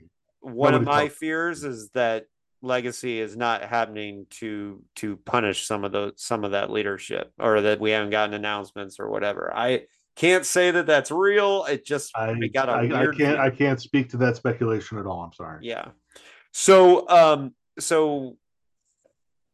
[0.42, 2.26] one of my fears is that
[2.62, 7.62] legacy is not happening to to punish some of the some of that leadership or
[7.62, 9.56] that we haven't gotten announcements or whatever.
[9.56, 9.86] I
[10.18, 11.64] can't say that that's real.
[11.64, 15.06] It just i, got a I, I can't i can't speak to that speculation at
[15.06, 15.22] all.
[15.22, 15.60] I'm sorry.
[15.66, 15.92] Yeah.
[16.52, 18.36] So um so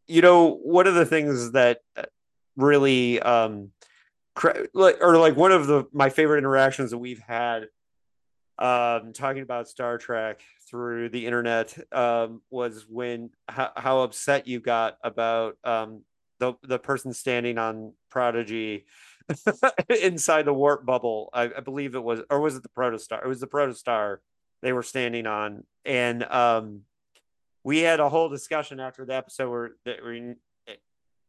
[0.07, 1.81] you know one of the things that
[2.57, 3.69] really um
[4.43, 7.67] or like one of the my favorite interactions that we've had
[8.57, 14.59] um talking about star trek through the internet um, was when how, how upset you
[14.59, 16.01] got about um,
[16.39, 18.86] the the person standing on Prodigy
[20.01, 21.29] inside the warp bubble.
[21.33, 23.23] I, I, believe it was, or was it the Protostar?
[23.23, 24.17] It was the Protostar
[24.61, 26.81] they were standing on, and um,
[27.63, 30.33] we had a whole discussion after the episode where that we,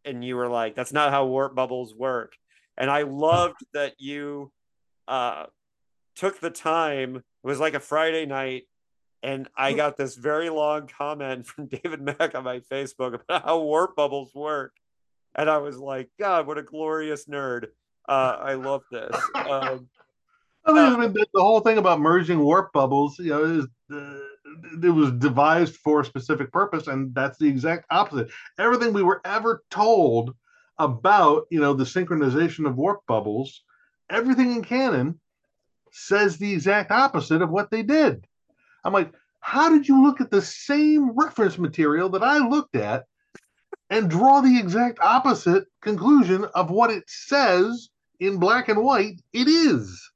[0.04, 2.36] and you were like, "That's not how warp bubbles work,"
[2.77, 4.53] and I loved that you
[5.09, 5.47] uh,
[6.14, 7.16] took the time.
[7.16, 8.64] It was like a Friday night
[9.27, 13.61] and I got this very long comment from David Mack on my Facebook about how
[13.61, 14.72] warp bubbles work.
[15.35, 17.66] And I was like, God, what a glorious nerd.
[18.09, 19.14] Uh, I love this.
[19.35, 19.89] Um,
[20.64, 23.45] I mean, uh, I mean the, the, whole thing about merging warp bubbles, you know,
[23.45, 24.18] is uh,
[24.83, 28.29] it was devised for a specific purpose, and that's the exact opposite.
[28.59, 30.35] Everything we were ever told
[30.79, 33.62] about, you know, the synchronization of warp bubbles,
[34.11, 35.18] everything in canon
[35.91, 38.27] says the exact opposite of what they did.
[38.85, 43.05] I'm like, how did you look at the same reference material that I looked at
[43.91, 47.89] and draw the exact opposite conclusion of what it says
[48.20, 50.11] in black and white it is?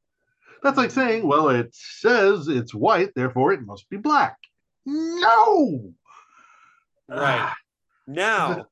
[0.62, 4.36] That's like saying, well, it says it's white, therefore it must be black.
[4.84, 5.92] No.
[7.08, 7.40] Right.
[7.40, 7.56] Ah.
[8.06, 8.66] now,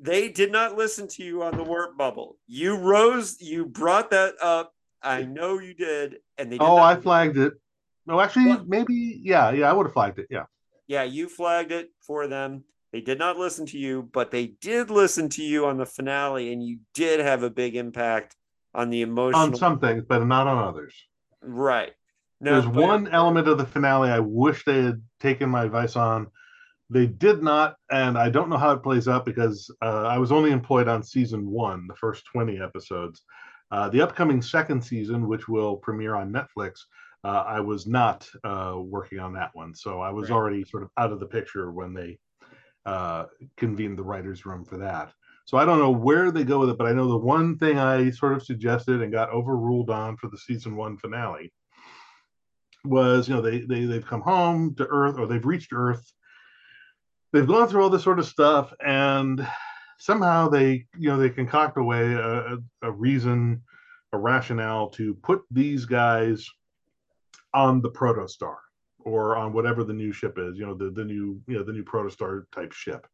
[0.00, 2.38] they did not listen to you on the warp bubble.
[2.46, 4.72] You rose, you brought that up.
[5.02, 6.58] I know you did, and they.
[6.58, 7.54] oh, I flagged it.
[8.06, 8.68] No, actually, what?
[8.68, 10.26] maybe yeah, yeah, I would have flagged it.
[10.30, 10.44] Yeah.
[10.86, 12.64] Yeah, you flagged it for them.
[12.92, 16.52] They did not listen to you, but they did listen to you on the finale,
[16.52, 18.34] and you did have a big impact
[18.74, 19.42] on the emotional.
[19.42, 20.94] On some things, but not on others.
[21.40, 21.92] Right.
[22.40, 22.82] No, There's but...
[22.82, 26.26] one element of the finale I wish they had taken my advice on.
[26.90, 30.32] They did not, and I don't know how it plays out because uh, I was
[30.32, 33.22] only employed on season one, the first 20 episodes.
[33.70, 36.80] Uh, the upcoming second season, which will premiere on Netflix,
[37.22, 39.74] uh, I was not uh, working on that one.
[39.74, 40.36] So I was right.
[40.36, 42.18] already sort of out of the picture when they
[42.86, 43.26] uh,
[43.56, 45.12] convened the writer's room for that.
[45.44, 47.78] So I don't know where they go with it, but I know the one thing
[47.78, 51.52] I sort of suggested and got overruled on for the season one finale
[52.84, 56.12] was, you know, they, they, they've come home to Earth or they've reached Earth.
[57.32, 59.46] They've gone through all this sort of stuff and
[59.98, 63.62] somehow they, you know, they concoct away a, a reason,
[64.12, 66.46] a rationale to put these guys
[67.54, 68.56] on the protostar
[69.04, 71.72] or on whatever the new ship is you know the the new you know the
[71.72, 73.06] new protostar type ship.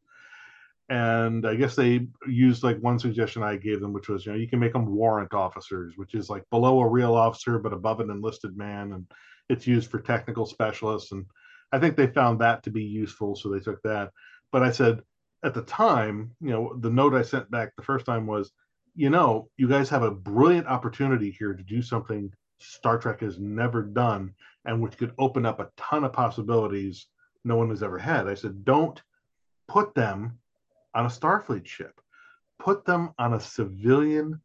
[0.88, 4.38] And i guess they used like one suggestion i gave them which was you know
[4.38, 7.98] you can make them warrant officers which is like below a real officer but above
[7.98, 9.04] an enlisted man and
[9.48, 11.26] it's used for technical specialists and
[11.72, 14.10] i think they found that to be useful so they took that.
[14.52, 15.02] But i said
[15.44, 18.52] at the time you know the note i sent back the first time was
[18.94, 23.38] you know you guys have a brilliant opportunity here to do something Star Trek has
[23.38, 27.06] never done and which could open up a ton of possibilities
[27.44, 28.26] no one has ever had.
[28.26, 29.00] I said, don't
[29.68, 30.38] put them
[30.94, 32.00] on a Starfleet ship,
[32.58, 34.40] put them on a civilian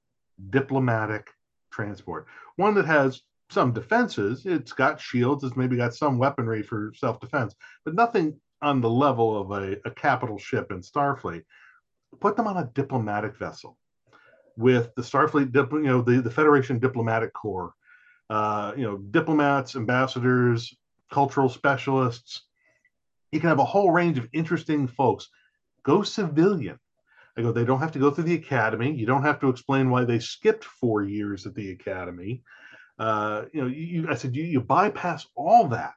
[0.49, 1.29] diplomatic
[1.71, 3.21] transport, one that has
[3.51, 4.45] some defenses.
[4.45, 8.89] It's got shields, it's maybe got some weaponry for self defense, but nothing on the
[8.89, 11.43] level of a, a capital ship in Starfleet.
[12.19, 13.77] Put them on a diplomatic vessel
[14.57, 17.73] with the Starfleet, you know, the, the Federation Diplomatic Corps
[18.31, 20.73] uh, you know, diplomats, ambassadors,
[21.11, 22.43] cultural specialists.
[23.33, 25.27] You can have a whole range of interesting folks.
[25.83, 26.79] Go civilian.
[27.37, 28.93] I go, they don't have to go through the academy.
[28.93, 32.41] You don't have to explain why they skipped four years at the academy.
[33.01, 35.95] Uh, you know, you, I said you, you bypass all that,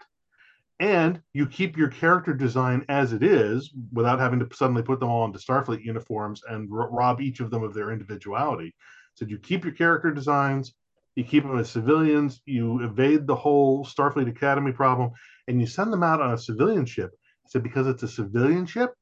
[0.81, 5.11] and you keep your character design as it is without having to suddenly put them
[5.11, 8.75] all into Starfleet uniforms and rob each of them of their individuality.
[9.17, 10.73] So you keep your character designs,
[11.15, 15.11] you keep them as civilians, you evade the whole Starfleet Academy problem,
[15.47, 17.11] and you send them out on a civilian ship.
[17.45, 18.95] I said because it's a civilian ship,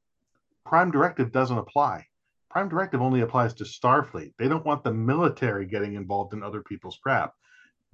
[0.65, 2.05] Prime Directive doesn't apply.
[2.49, 4.33] Prime Directive only applies to Starfleet.
[4.37, 7.31] They don't want the military getting involved in other people's crap.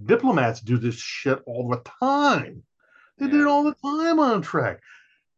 [0.03, 2.63] Diplomats do this shit all the time.
[3.17, 3.31] They yeah.
[3.31, 4.81] do it all the time on Trek.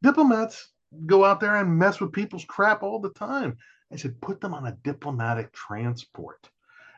[0.03, 0.70] Diplomats
[1.05, 3.57] go out there and mess with people's crap all the time.
[3.91, 6.49] I said, put them on a diplomatic transport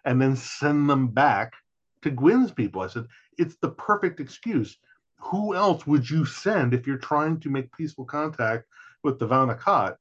[0.06, 1.54] and then send them back
[2.02, 2.82] to Gwyn's people.
[2.82, 3.08] I said,
[3.38, 4.78] it's the perfect excuse.
[5.18, 8.66] Who else would you send if you're trying to make peaceful contact
[9.04, 9.96] with the Vau-N'Akat?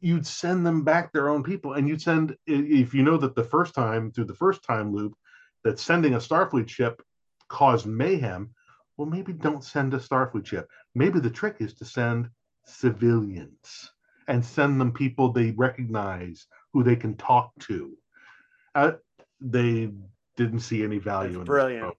[0.00, 3.44] You'd send them back their own people, and you'd send if you know that the
[3.44, 5.14] first time through the first time loop
[5.64, 7.02] that sending a Starfleet ship
[7.48, 8.54] caused mayhem.
[8.96, 10.68] Well, maybe don't send a Starfleet ship.
[10.94, 12.28] Maybe the trick is to send
[12.64, 13.90] civilians
[14.28, 17.96] and send them people they recognize who they can talk to.
[18.74, 18.92] Uh,
[19.40, 19.90] they
[20.36, 21.40] didn't see any value in it.
[21.40, 21.96] it's in brilliant.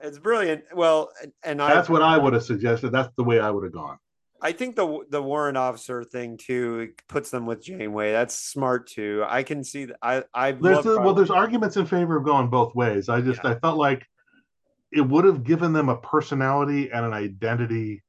[0.00, 0.64] It's brilliant.
[0.74, 1.10] Well,
[1.42, 2.90] and that's I, what I would have suggested.
[2.90, 3.98] That's the way I would have gone.
[4.40, 8.12] I think the the warrant officer thing too puts them with Janeway.
[8.12, 9.24] That's smart too.
[9.26, 9.96] I can see that.
[10.02, 13.08] I I there's a, well, there's arguments in favor of going both ways.
[13.08, 13.52] I just yeah.
[13.52, 14.06] I felt like
[14.92, 18.02] it would have given them a personality and an identity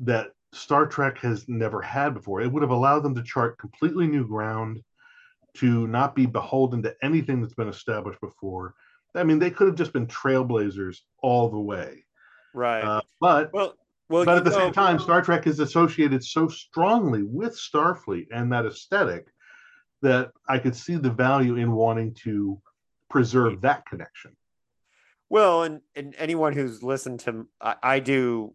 [0.00, 2.40] that Star Trek has never had before.
[2.40, 4.82] It would have allowed them to chart completely new ground,
[5.58, 8.74] to not be beholden to anything that's been established before.
[9.14, 12.04] I mean, they could have just been trailblazers all the way.
[12.54, 12.82] Right.
[12.82, 13.74] Uh, but well,
[14.08, 18.26] well, but at the know, same time, Star Trek is associated so strongly with Starfleet
[18.30, 19.26] and that aesthetic
[20.02, 22.60] that I could see the value in wanting to
[23.10, 24.36] preserve that connection.
[25.28, 28.54] Well, and, and anyone who's listened to, I, I do,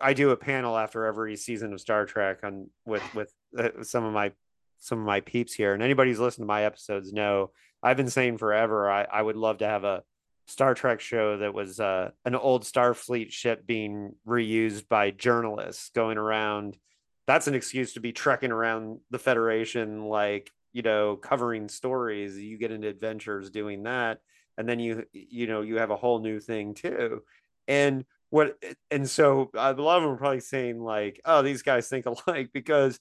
[0.00, 4.04] I do a panel after every season of Star Trek on with with uh, some
[4.04, 4.32] of my
[4.78, 7.50] some of my peeps here, and anybody who's listened to my episodes know
[7.82, 10.02] I've been saying forever I, I would love to have a
[10.46, 16.18] Star Trek show that was uh, an old Starfleet ship being reused by journalists going
[16.18, 16.78] around.
[17.26, 22.38] That's an excuse to be trekking around the Federation, like you know, covering stories.
[22.38, 24.20] You get into adventures doing that,
[24.56, 27.22] and then you you know you have a whole new thing too.
[27.66, 31.62] And what and so uh, a lot of them are probably saying like, oh, these
[31.62, 33.00] guys think alike because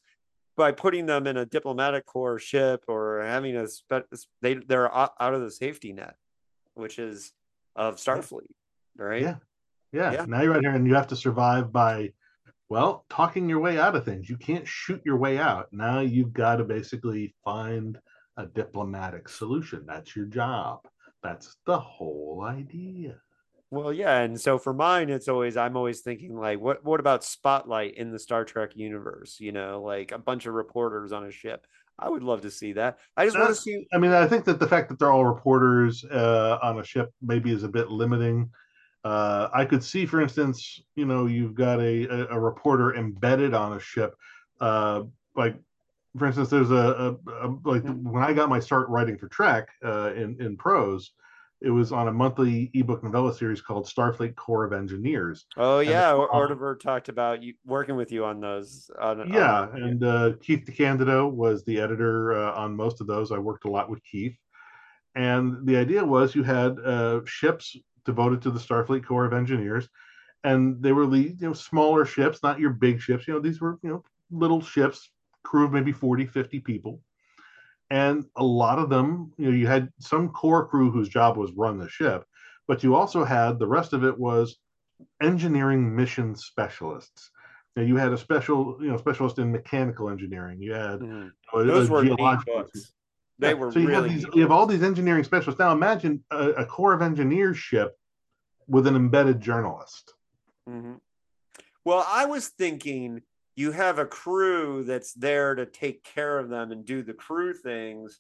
[0.58, 4.10] by putting them in a diplomatic corps ship or having a spe-
[4.42, 6.16] they they're out of the safety net
[6.76, 7.32] which is
[7.76, 8.52] of starfleet
[8.98, 9.22] right?
[9.22, 9.36] Yeah.
[9.92, 10.12] yeah.
[10.12, 10.26] Yeah.
[10.28, 12.12] Now you're right here and you have to survive by
[12.70, 14.30] well talking your way out of things.
[14.30, 15.68] You can't shoot your way out.
[15.72, 18.00] Now you've got to basically find
[18.38, 19.86] a diplomatic solution.
[19.86, 20.80] That's your job.
[21.24, 23.16] That's the whole idea.
[23.72, 27.24] Well, yeah, and so for mine, it's always I'm always thinking like, what what about
[27.24, 29.38] Spotlight in the Star Trek universe?
[29.40, 31.66] You know, like a bunch of reporters on a ship.
[31.98, 33.00] I would love to see that.
[33.16, 33.88] I just want to see.
[33.94, 37.12] I mean, I think that the fact that they're all reporters uh, on a ship
[37.22, 38.50] maybe is a bit limiting.
[39.06, 43.74] Uh, I could see, for instance, you know, you've got a, a, reporter embedded on
[43.74, 44.16] a ship.
[44.60, 45.04] Uh,
[45.36, 45.56] like,
[46.18, 48.12] for instance, there's a, a, a like mm-hmm.
[48.12, 51.12] when I got my start writing for Trek uh, in in prose,
[51.66, 55.48] it was on a monthly ebook novella series called Starfleet Corps of Engineers.
[55.58, 58.92] Oh yeah, Ordever talked about you working with you on those.
[59.02, 63.32] On, yeah, on, and uh, Keith DeCandido was the editor uh, on most of those.
[63.32, 64.38] I worked a lot with Keith,
[65.16, 69.90] and the idea was you had uh, ships devoted to the Starfleet Corps of Engineers,
[70.44, 73.28] and they were you know smaller ships, not your big ships.
[73.28, 75.10] You know these were you know little ships,
[75.44, 77.02] crew of maybe 40, 50 people
[77.90, 81.52] and a lot of them you know you had some core crew whose job was
[81.54, 82.26] run the ship
[82.68, 84.58] but you also had the rest of it was
[85.22, 87.32] engineering mission specialists
[87.76, 91.32] now you had a special you know specialist in mechanical engineering you had mm.
[91.54, 92.66] those a, were geological
[93.38, 93.54] they yeah.
[93.54, 96.50] were so you really have these you have all these engineering specialists now imagine a,
[96.52, 97.98] a corps of engineers ship
[98.68, 100.14] with an embedded journalist
[100.68, 100.94] mm-hmm.
[101.84, 103.22] well i was thinking
[103.56, 107.54] you have a crew that's there to take care of them and do the crew
[107.54, 108.20] things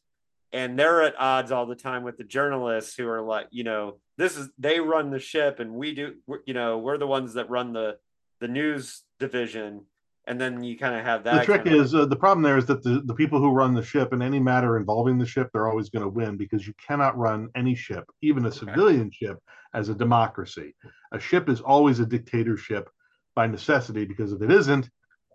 [0.54, 3.98] and they're at odds all the time with the journalists who are like you know
[4.18, 6.16] this is they run the ship and we do
[6.46, 7.98] you know we're the ones that run the
[8.40, 9.82] the news division
[10.28, 12.66] and then you kind of have that the trick is uh, the problem there is
[12.66, 15.68] that the, the people who run the ship in any matter involving the ship they're
[15.68, 18.60] always going to win because you cannot run any ship even a okay.
[18.60, 19.38] civilian ship
[19.74, 20.74] as a democracy
[21.12, 22.90] a ship is always a dictatorship
[23.36, 24.90] by necessity because if it isn't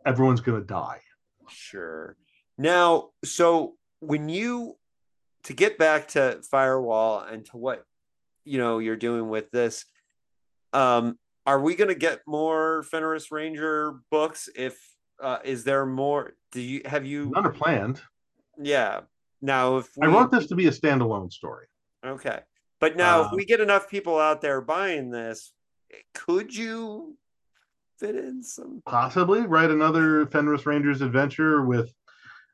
[0.04, 1.00] everyone's going to die.
[1.48, 2.16] Sure.
[2.58, 4.76] Now, so when you
[5.44, 7.84] to get back to Firewall and to what
[8.44, 9.84] you know you're doing with this,
[10.72, 14.48] um, are we going to get more Fenris Ranger books?
[14.54, 14.78] If
[15.20, 16.34] uh, is there more?
[16.52, 18.00] Do you have you none are planned?
[18.58, 19.00] Yeah.
[19.42, 21.66] Now, if we, I want this to be a standalone story.
[22.04, 22.40] Okay,
[22.78, 25.52] but now uh, if we get enough people out there buying this,
[26.14, 27.16] could you
[28.00, 28.82] fit in some?
[28.86, 31.92] Possibly write another Fenris Rangers adventure with,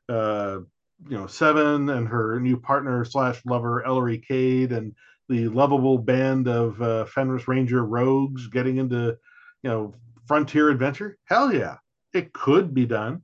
[0.09, 0.59] uh,
[1.07, 4.93] you know, Seven and her new partner slash lover Ellery Cade and
[5.29, 9.17] the lovable band of uh, Fenris Ranger rogues getting into,
[9.63, 9.93] you know,
[10.25, 11.17] frontier adventure.
[11.25, 11.77] Hell yeah,
[12.13, 13.23] it could be done.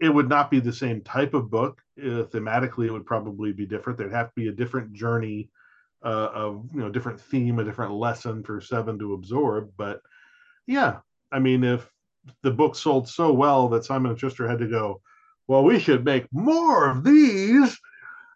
[0.00, 1.82] It would not be the same type of book.
[1.98, 3.98] Uh, thematically, it would probably be different.
[3.98, 5.50] There'd have to be a different journey
[6.02, 9.72] uh, of you know different theme, a different lesson for Seven to absorb.
[9.76, 10.00] But
[10.66, 10.98] yeah,
[11.32, 11.88] I mean, if
[12.42, 15.00] the book sold so well that Simon and Schuster had to go,
[15.46, 17.78] well, we should make more of these.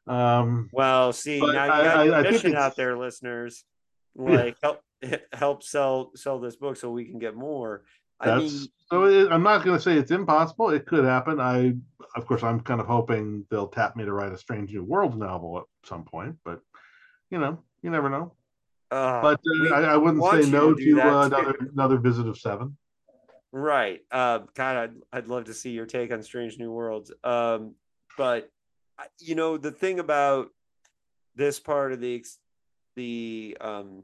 [0.07, 3.65] Um, well, see, now you got I, your mission out there, listeners.
[4.17, 4.75] Like yeah.
[5.03, 7.83] help help sell sell this book so we can get more.
[8.21, 10.71] I mean, so it, I'm not going to say it's impossible.
[10.71, 11.41] It could happen.
[11.41, 11.75] I,
[12.15, 15.17] of course, I'm kind of hoping they'll tap me to write a Strange New Worlds
[15.17, 16.37] novel at some point.
[16.45, 16.61] But
[17.31, 18.33] you know, you never know.
[18.91, 19.41] Uh, but
[19.71, 22.77] uh, I, I, wouldn't say no to, to uh, another another visit of seven.
[23.57, 24.01] Right.
[24.11, 27.13] Uh, God, I'd, I'd love to see your take on Strange New Worlds.
[27.23, 27.77] Um,
[28.19, 28.51] but
[29.21, 30.49] you know, the thing about
[31.37, 32.25] this part of the
[32.97, 34.03] the um,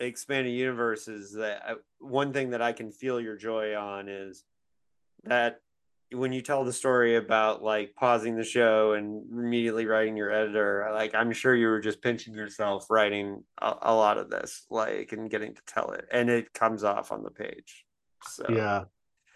[0.00, 4.42] expanded universe is that I, one thing that I can feel your joy on is
[5.22, 5.60] that
[6.10, 10.90] when you tell the story about like pausing the show and immediately writing your editor,
[10.92, 15.12] like I'm sure you were just pinching yourself writing a, a lot of this, like
[15.12, 17.84] and getting to tell it, and it comes off on the page.
[18.22, 18.84] So yeah,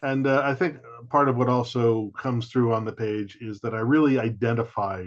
[0.02, 0.78] and uh, I think
[1.10, 5.00] part of what also comes through on the page is that I really identify,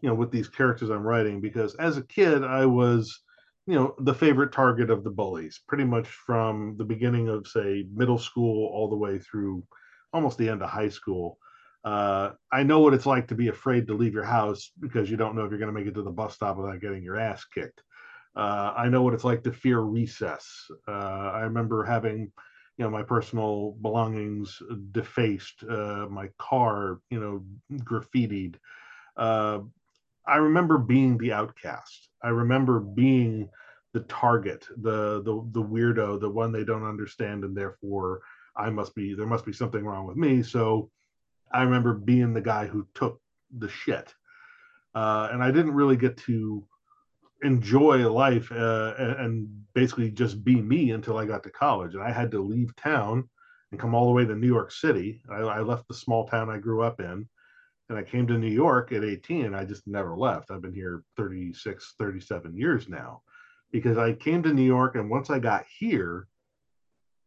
[0.00, 3.22] you know, with these characters I'm writing because as a kid I was,
[3.66, 7.86] you know, the favorite target of the bullies, pretty much from the beginning of say
[7.94, 9.64] middle school all the way through
[10.12, 11.38] almost the end of high school.
[11.84, 15.18] Uh, I know what it's like to be afraid to leave your house because you
[15.18, 17.18] don't know if you're going to make it to the bus stop without getting your
[17.18, 17.82] ass kicked.
[18.34, 20.66] Uh, I know what it's like to fear recess.
[20.88, 22.32] Uh, I remember having,
[22.76, 24.60] you know, my personal belongings
[24.92, 27.44] defaced, uh, my car, you know,
[27.84, 28.56] graffitied.
[29.16, 29.60] Uh,
[30.26, 32.08] I remember being the outcast.
[32.22, 33.48] I remember being
[33.92, 38.22] the target, the the the weirdo, the one they don't understand, and therefore
[38.56, 40.42] I must be there must be something wrong with me.
[40.42, 40.90] So
[41.52, 43.20] I remember being the guy who took
[43.56, 44.12] the shit,
[44.94, 46.66] uh, and I didn't really get to
[47.44, 52.10] enjoy life uh, and basically just be me until I got to college, and I
[52.10, 53.28] had to leave town
[53.70, 55.22] and come all the way to New York City.
[55.30, 57.28] I, I left the small town I grew up in
[57.88, 60.50] and I came to New York at 18 and I just never left.
[60.50, 63.22] I've been here 36, 37 years now
[63.72, 66.28] because I came to New York and once I got here,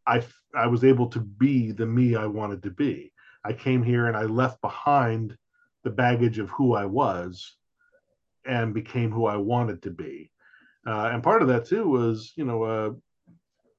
[0.06, 3.12] I I was able to be the me I wanted to be.
[3.44, 5.36] I came here and I left behind
[5.84, 7.57] the baggage of who I was
[8.48, 10.30] and became who I wanted to be.
[10.86, 12.90] Uh, and part of that too was, you know, uh,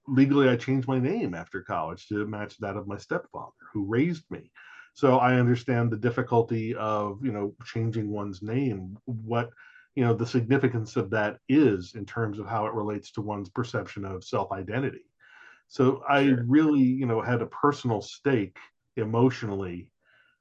[0.08, 4.24] legally I changed my name after college to match that of my stepfather who raised
[4.30, 4.52] me.
[4.94, 9.50] So I understand the difficulty of, you know, changing one's name, what,
[9.96, 13.50] you know, the significance of that is in terms of how it relates to one's
[13.50, 15.06] perception of self identity.
[15.68, 16.44] So I sure.
[16.48, 18.58] really, you know, had a personal stake
[18.98, 19.92] emotionally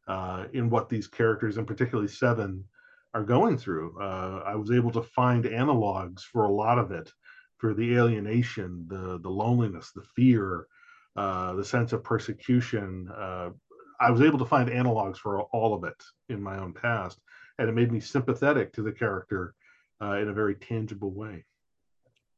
[0.07, 2.65] uh, in what these characters, and particularly Seven,
[3.15, 3.99] are going through.
[4.01, 7.11] Uh, I was able to find analogs for a lot of it,
[7.57, 10.67] for the alienation, the the loneliness, the fear,
[11.17, 13.09] uh, the sense of persecution.
[13.09, 13.51] Uh,
[14.01, 17.19] I was able to find analogs for all of it in my own past,
[17.59, 19.55] and it made me sympathetic to the character
[20.01, 21.45] uh, in a very tangible way.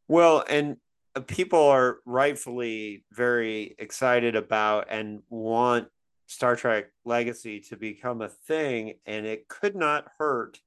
[0.08, 0.78] Well, and
[1.14, 5.88] uh, people are rightfully very excited about and want
[6.30, 10.60] Star Trek Legacy to become a thing, and it could not hurt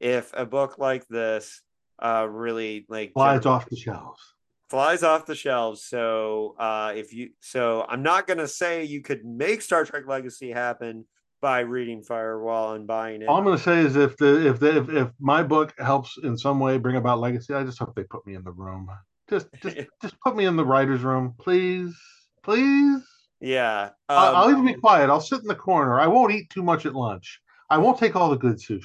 [0.00, 1.62] if a book like this
[1.98, 4.20] uh, really like flies off the shelves.
[4.68, 5.82] Flies off the shelves.
[5.82, 10.50] So uh, if you, so I'm not gonna say you could make Star Trek Legacy
[10.50, 11.06] happen
[11.40, 13.28] by reading Firewall and buying it.
[13.28, 16.36] All I'm gonna say is if the if the if, if my book helps in
[16.36, 18.90] some way bring about legacy, I just hope they put me in the room.
[19.30, 21.96] Just, just, just put me in the writers' room, please,
[22.42, 23.02] please.
[23.40, 25.10] Yeah, um, I'll, I'll even be quiet.
[25.10, 26.00] I'll sit in the corner.
[26.00, 27.40] I won't eat too much at lunch.
[27.70, 28.84] I won't take all the good sushi.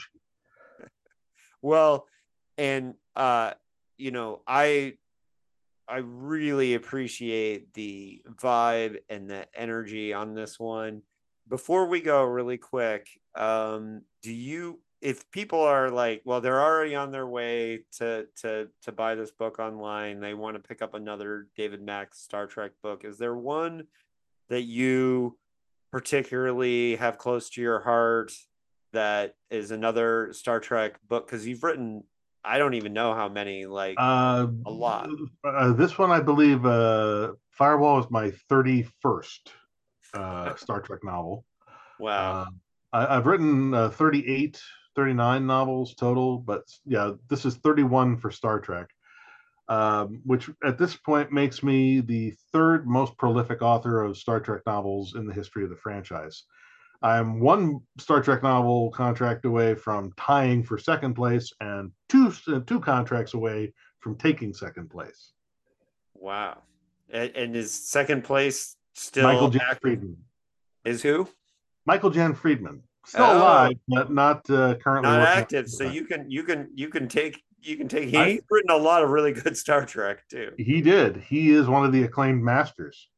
[1.62, 2.08] Well,
[2.58, 3.54] and uh,
[3.98, 4.96] you know, I
[5.88, 11.04] I really appreciate the vibe and the energy on this one.
[11.48, 16.96] before we go really quick, um, do you if people are like, well, they're already
[16.96, 20.94] on their way to to to buy this book online, they want to pick up
[20.94, 23.04] another David Mack's Star Trek book.
[23.04, 23.88] Is there one
[24.50, 25.38] that you
[25.92, 28.32] particularly have close to your heart
[28.92, 31.26] that is another Star Trek book?
[31.26, 32.04] Because you've written,
[32.44, 35.10] I don't even know how many, like uh, a lot.
[35.44, 39.52] Uh, this one, I believe, uh, Firewall is my thirty first
[40.14, 41.46] uh, Star Trek novel.
[42.00, 42.42] Wow.
[42.42, 42.46] Uh,
[43.08, 44.62] I, have written uh, 38
[44.96, 48.90] 39 novels total, but yeah, this is 31 for Star Trek,
[49.70, 54.62] um, which at this point makes me the third most prolific author of Star Trek
[54.66, 56.44] novels in the history of the franchise.
[57.02, 62.62] I'm one Star Trek novel contract away from tying for second place, and two uh,
[62.62, 65.34] two contracts away from taking second place.
[66.14, 66.62] Wow!
[67.10, 70.18] And, and is second place still Michael Jan Friedman?
[70.86, 71.28] Is who?
[71.86, 73.38] Michael Jan Friedman still oh.
[73.38, 75.70] alive, but not uh, currently not active.
[75.70, 78.06] So you can you can you can take you can take.
[78.06, 80.52] He's I, written a lot of really good Star Trek too.
[80.58, 81.18] He did.
[81.18, 83.10] He is one of the acclaimed masters.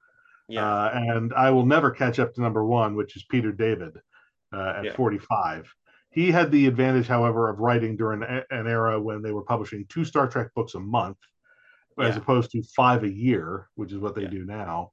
[0.47, 3.97] Yeah, uh, and I will never catch up to number one, which is Peter David
[4.53, 4.95] uh, at yeah.
[4.95, 5.73] 45.
[6.11, 10.05] He had the advantage, however, of writing during an era when they were publishing two
[10.05, 11.17] Star Trek books a month,
[11.97, 12.05] yeah.
[12.05, 14.29] as opposed to five a year, which is what they yeah.
[14.29, 14.91] do now.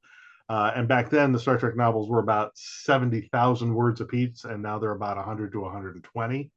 [0.49, 4.79] Uh, and back then, the Star Trek novels were about 70,000 words apiece, and now
[4.79, 6.51] they're about 100 to 120.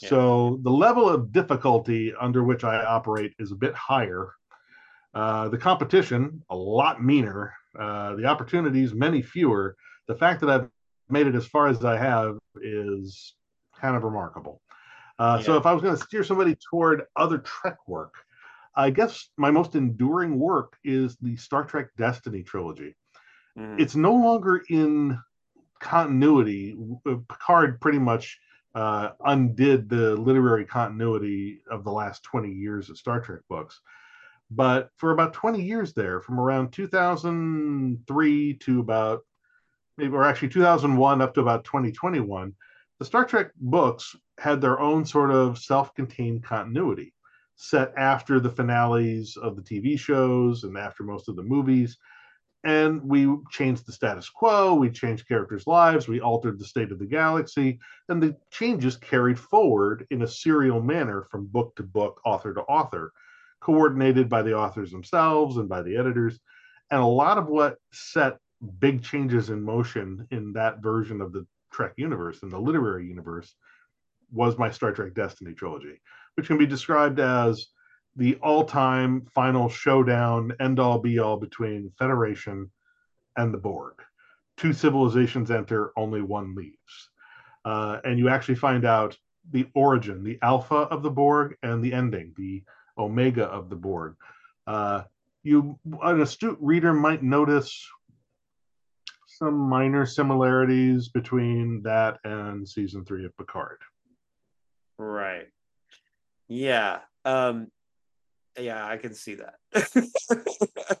[0.00, 0.08] Yeah.
[0.08, 4.32] So the level of difficulty under which I operate is a bit higher.
[5.14, 7.54] Uh, the competition, a lot meaner.
[7.78, 9.76] Uh, the opportunities, many fewer.
[10.08, 10.68] The fact that I've
[11.08, 13.34] made it as far as I have is
[13.78, 14.60] kind of remarkable.
[15.18, 15.46] Uh, yeah.
[15.46, 18.14] So if I was going to steer somebody toward other Trek work,
[18.74, 22.96] I guess my most enduring work is the Star Trek Destiny trilogy.
[23.58, 23.78] Mm.
[23.78, 25.18] It's no longer in
[25.78, 26.76] continuity.
[27.06, 28.38] Uh, Picard pretty much
[28.74, 33.80] uh, undid the literary continuity of the last 20 years of Star Trek books.
[34.50, 39.20] But for about 20 years there, from around 2003 to about,
[39.96, 42.54] maybe, or actually 2001 up to about 2021,
[42.98, 47.14] the Star Trek books had their own sort of self contained continuity
[47.56, 51.96] set after the finales of the TV shows and after most of the movies
[52.64, 56.98] and we changed the status quo we changed characters lives we altered the state of
[56.98, 57.78] the galaxy
[58.08, 62.60] and the changes carried forward in a serial manner from book to book author to
[62.62, 63.12] author
[63.62, 66.38] coordinated by the authors themselves and by the editors.
[66.90, 68.38] And a lot of what set
[68.78, 73.54] big changes in motion in that version of the trek universe in the literary universe
[74.30, 76.00] was my star trek destiny trilogy
[76.36, 77.66] which can be described as
[78.16, 82.70] the all-time final showdown, end-all be-all between Federation
[83.36, 83.94] and the Borg.
[84.56, 87.10] Two civilizations enter, only one leaves.
[87.64, 89.16] Uh, and you actually find out
[89.50, 92.62] the origin, the alpha of the Borg, and the ending, the
[92.98, 94.16] omega of the Borg.
[94.66, 95.02] Uh,
[95.42, 97.88] you, an astute reader might notice
[99.26, 103.78] some minor similarities between that and season three of Picard.
[104.98, 105.48] Right.
[106.48, 106.98] Yeah.
[107.24, 107.68] Um,
[108.58, 109.54] yeah, I can see that.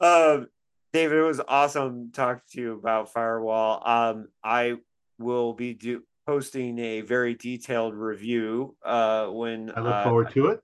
[0.00, 0.48] um,
[0.92, 3.82] David, it was awesome talking to you about Firewall.
[3.86, 4.76] Um, I
[5.18, 10.46] will be do- posting a very detailed review uh, when I look uh, forward to
[10.48, 10.60] it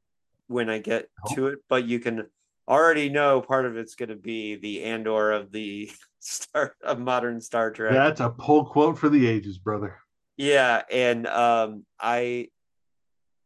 [0.47, 1.35] when I get oh.
[1.35, 1.59] to it.
[1.69, 2.27] But you can
[2.69, 5.91] already know part of it's going to be the Andor of the
[6.21, 7.93] start of modern Star Trek.
[7.93, 9.99] That's a pull quote for the ages, brother.
[10.37, 12.49] Yeah, and um, I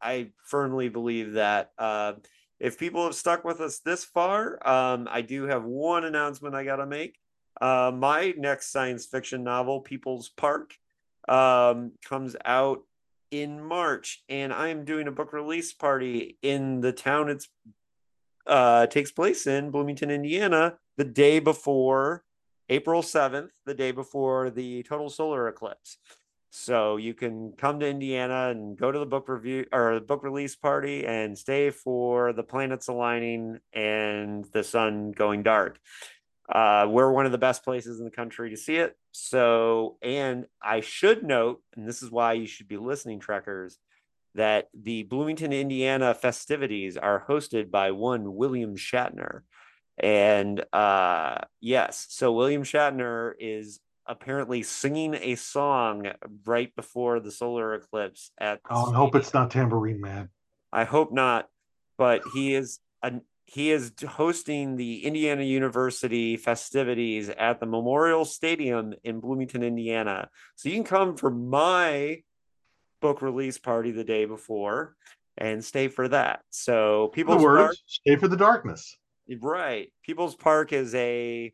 [0.00, 1.72] I firmly believe that.
[1.78, 2.14] Uh,
[2.60, 6.64] if people have stuck with us this far, um, I do have one announcement I
[6.64, 7.18] got to make.
[7.60, 10.74] Uh, my next science fiction novel, People's Park,
[11.28, 12.82] um, comes out
[13.30, 17.48] in March, and I am doing a book release party in the town it's
[18.46, 22.24] uh, takes place in, Bloomington, Indiana, the day before
[22.70, 25.98] April 7th, the day before the total solar eclipse.
[26.50, 30.22] So you can come to Indiana and go to the book review or the book
[30.22, 35.78] release party and stay for the planets aligning and the sun going dark.
[36.48, 38.96] Uh, we're one of the best places in the country to see it.
[39.12, 43.76] So, and I should note, and this is why you should be listening, Trekkers,
[44.34, 49.42] that the Bloomington, Indiana festivities are hosted by one William Shatner.
[49.98, 56.10] And uh, yes, so William Shatner is apparently singing a song
[56.46, 60.30] right before the solar eclipse at oh, I hope it's not tambourine man.
[60.72, 61.48] I hope not,
[61.96, 68.92] but he is an he is hosting the Indiana University festivities at the Memorial Stadium
[69.04, 70.28] in Bloomington, Indiana.
[70.56, 72.22] So you can come for my
[73.00, 74.94] book release party the day before
[75.38, 76.40] and stay for that.
[76.50, 78.98] So People's words, Park, stay for the darkness.
[79.40, 79.92] Right.
[80.02, 81.52] People's Park is a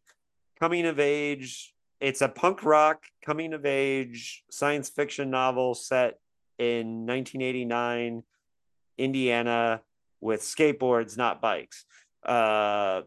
[0.58, 1.73] coming of age.
[2.04, 6.18] It's a punk rock coming of age science fiction novel set
[6.58, 8.22] in 1989
[8.98, 9.80] Indiana
[10.20, 11.86] with skateboards, not bikes.
[12.22, 13.04] Uh,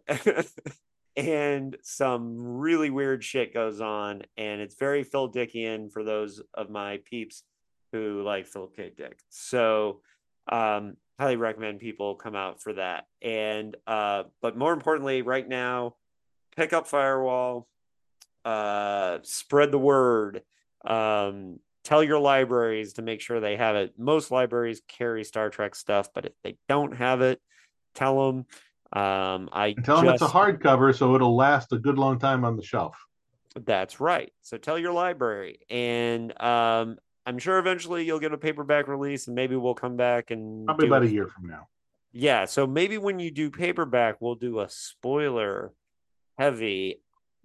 [1.15, 6.71] and some really weird shit goes on, and it's very Phil Dickian for those of
[6.71, 7.43] my peeps
[7.91, 8.91] who like Philip K.
[8.97, 9.19] Dick.
[9.29, 10.01] So,
[10.51, 13.05] um, highly recommend people come out for that.
[13.21, 15.97] And uh, but more importantly, right now,
[16.55, 17.67] pick up Firewall,
[18.47, 20.41] uh, spread the word.
[20.85, 23.93] Um, tell your libraries to make sure they have it.
[23.97, 27.41] Most libraries carry Star Trek stuff, but if they don't have it,
[27.93, 28.45] tell them.
[28.93, 32.19] Um, I and tell just, them it's a hardcover, so it'll last a good long
[32.19, 32.97] time on the shelf.
[33.53, 34.31] That's right.
[34.43, 39.35] So tell your library, and um, I'm sure eventually you'll get a paperback release, and
[39.35, 41.67] maybe we'll come back and probably about a year from now.
[42.13, 45.73] Yeah, so maybe when you do paperback, we'll do a spoiler
[46.37, 47.01] heavy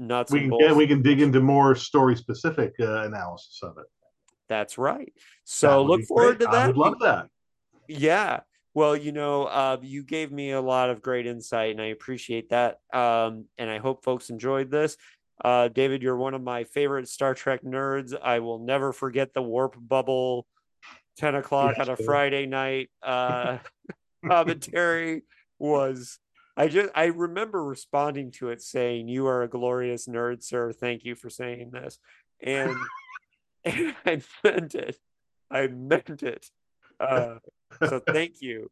[0.06, 0.32] nuts.
[0.32, 3.86] We can get, we can dig into more story specific uh, analysis of it.
[4.48, 5.12] That's right.
[5.44, 6.40] So look forward great.
[6.40, 6.54] to that.
[6.54, 7.28] I would love that.
[7.88, 8.40] Yeah.
[8.74, 12.50] Well, you know, uh, you gave me a lot of great insight, and I appreciate
[12.50, 12.78] that.
[12.92, 14.96] Um, and I hope folks enjoyed this.
[15.42, 18.14] Uh, David, you're one of my favorite Star Trek nerds.
[18.20, 20.46] I will never forget the warp bubble,
[21.16, 23.58] ten o'clock yes, on a Friday night uh,
[24.26, 25.22] commentary
[25.58, 26.18] was.
[26.56, 30.72] I just I remember responding to it saying, "You are a glorious nerd, sir.
[30.72, 31.98] Thank you for saying this."
[32.42, 32.76] And
[33.64, 34.98] and I meant it.
[35.50, 36.46] I meant it.
[36.98, 37.36] Uh,
[37.88, 38.70] so thank you.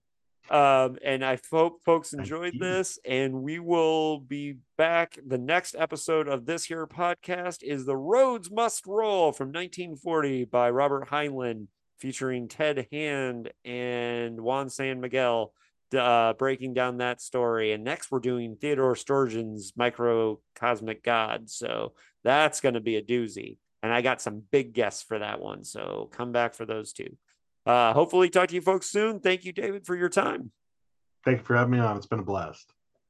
[0.51, 5.16] Um, and I hope folks enjoyed this, and we will be back.
[5.24, 10.70] The next episode of this here podcast is The Roads Must Roll from 1940 by
[10.70, 15.52] Robert Heinlein, featuring Ted Hand and Juan San Miguel,
[15.95, 17.73] uh, breaking down that story.
[17.73, 21.51] And next, we're doing Theodore Sturgeon's Microcosmic God.
[21.51, 21.95] So
[22.25, 25.65] that's going to be a doozy and I got some big guests for that one.
[25.65, 27.17] So come back for those two.
[27.67, 29.21] Uh, hopefully, talk to you folks soon.
[29.21, 30.51] Thank you, David, for your time.
[31.25, 31.97] Thank you for having me on.
[31.97, 32.73] It's been a blast.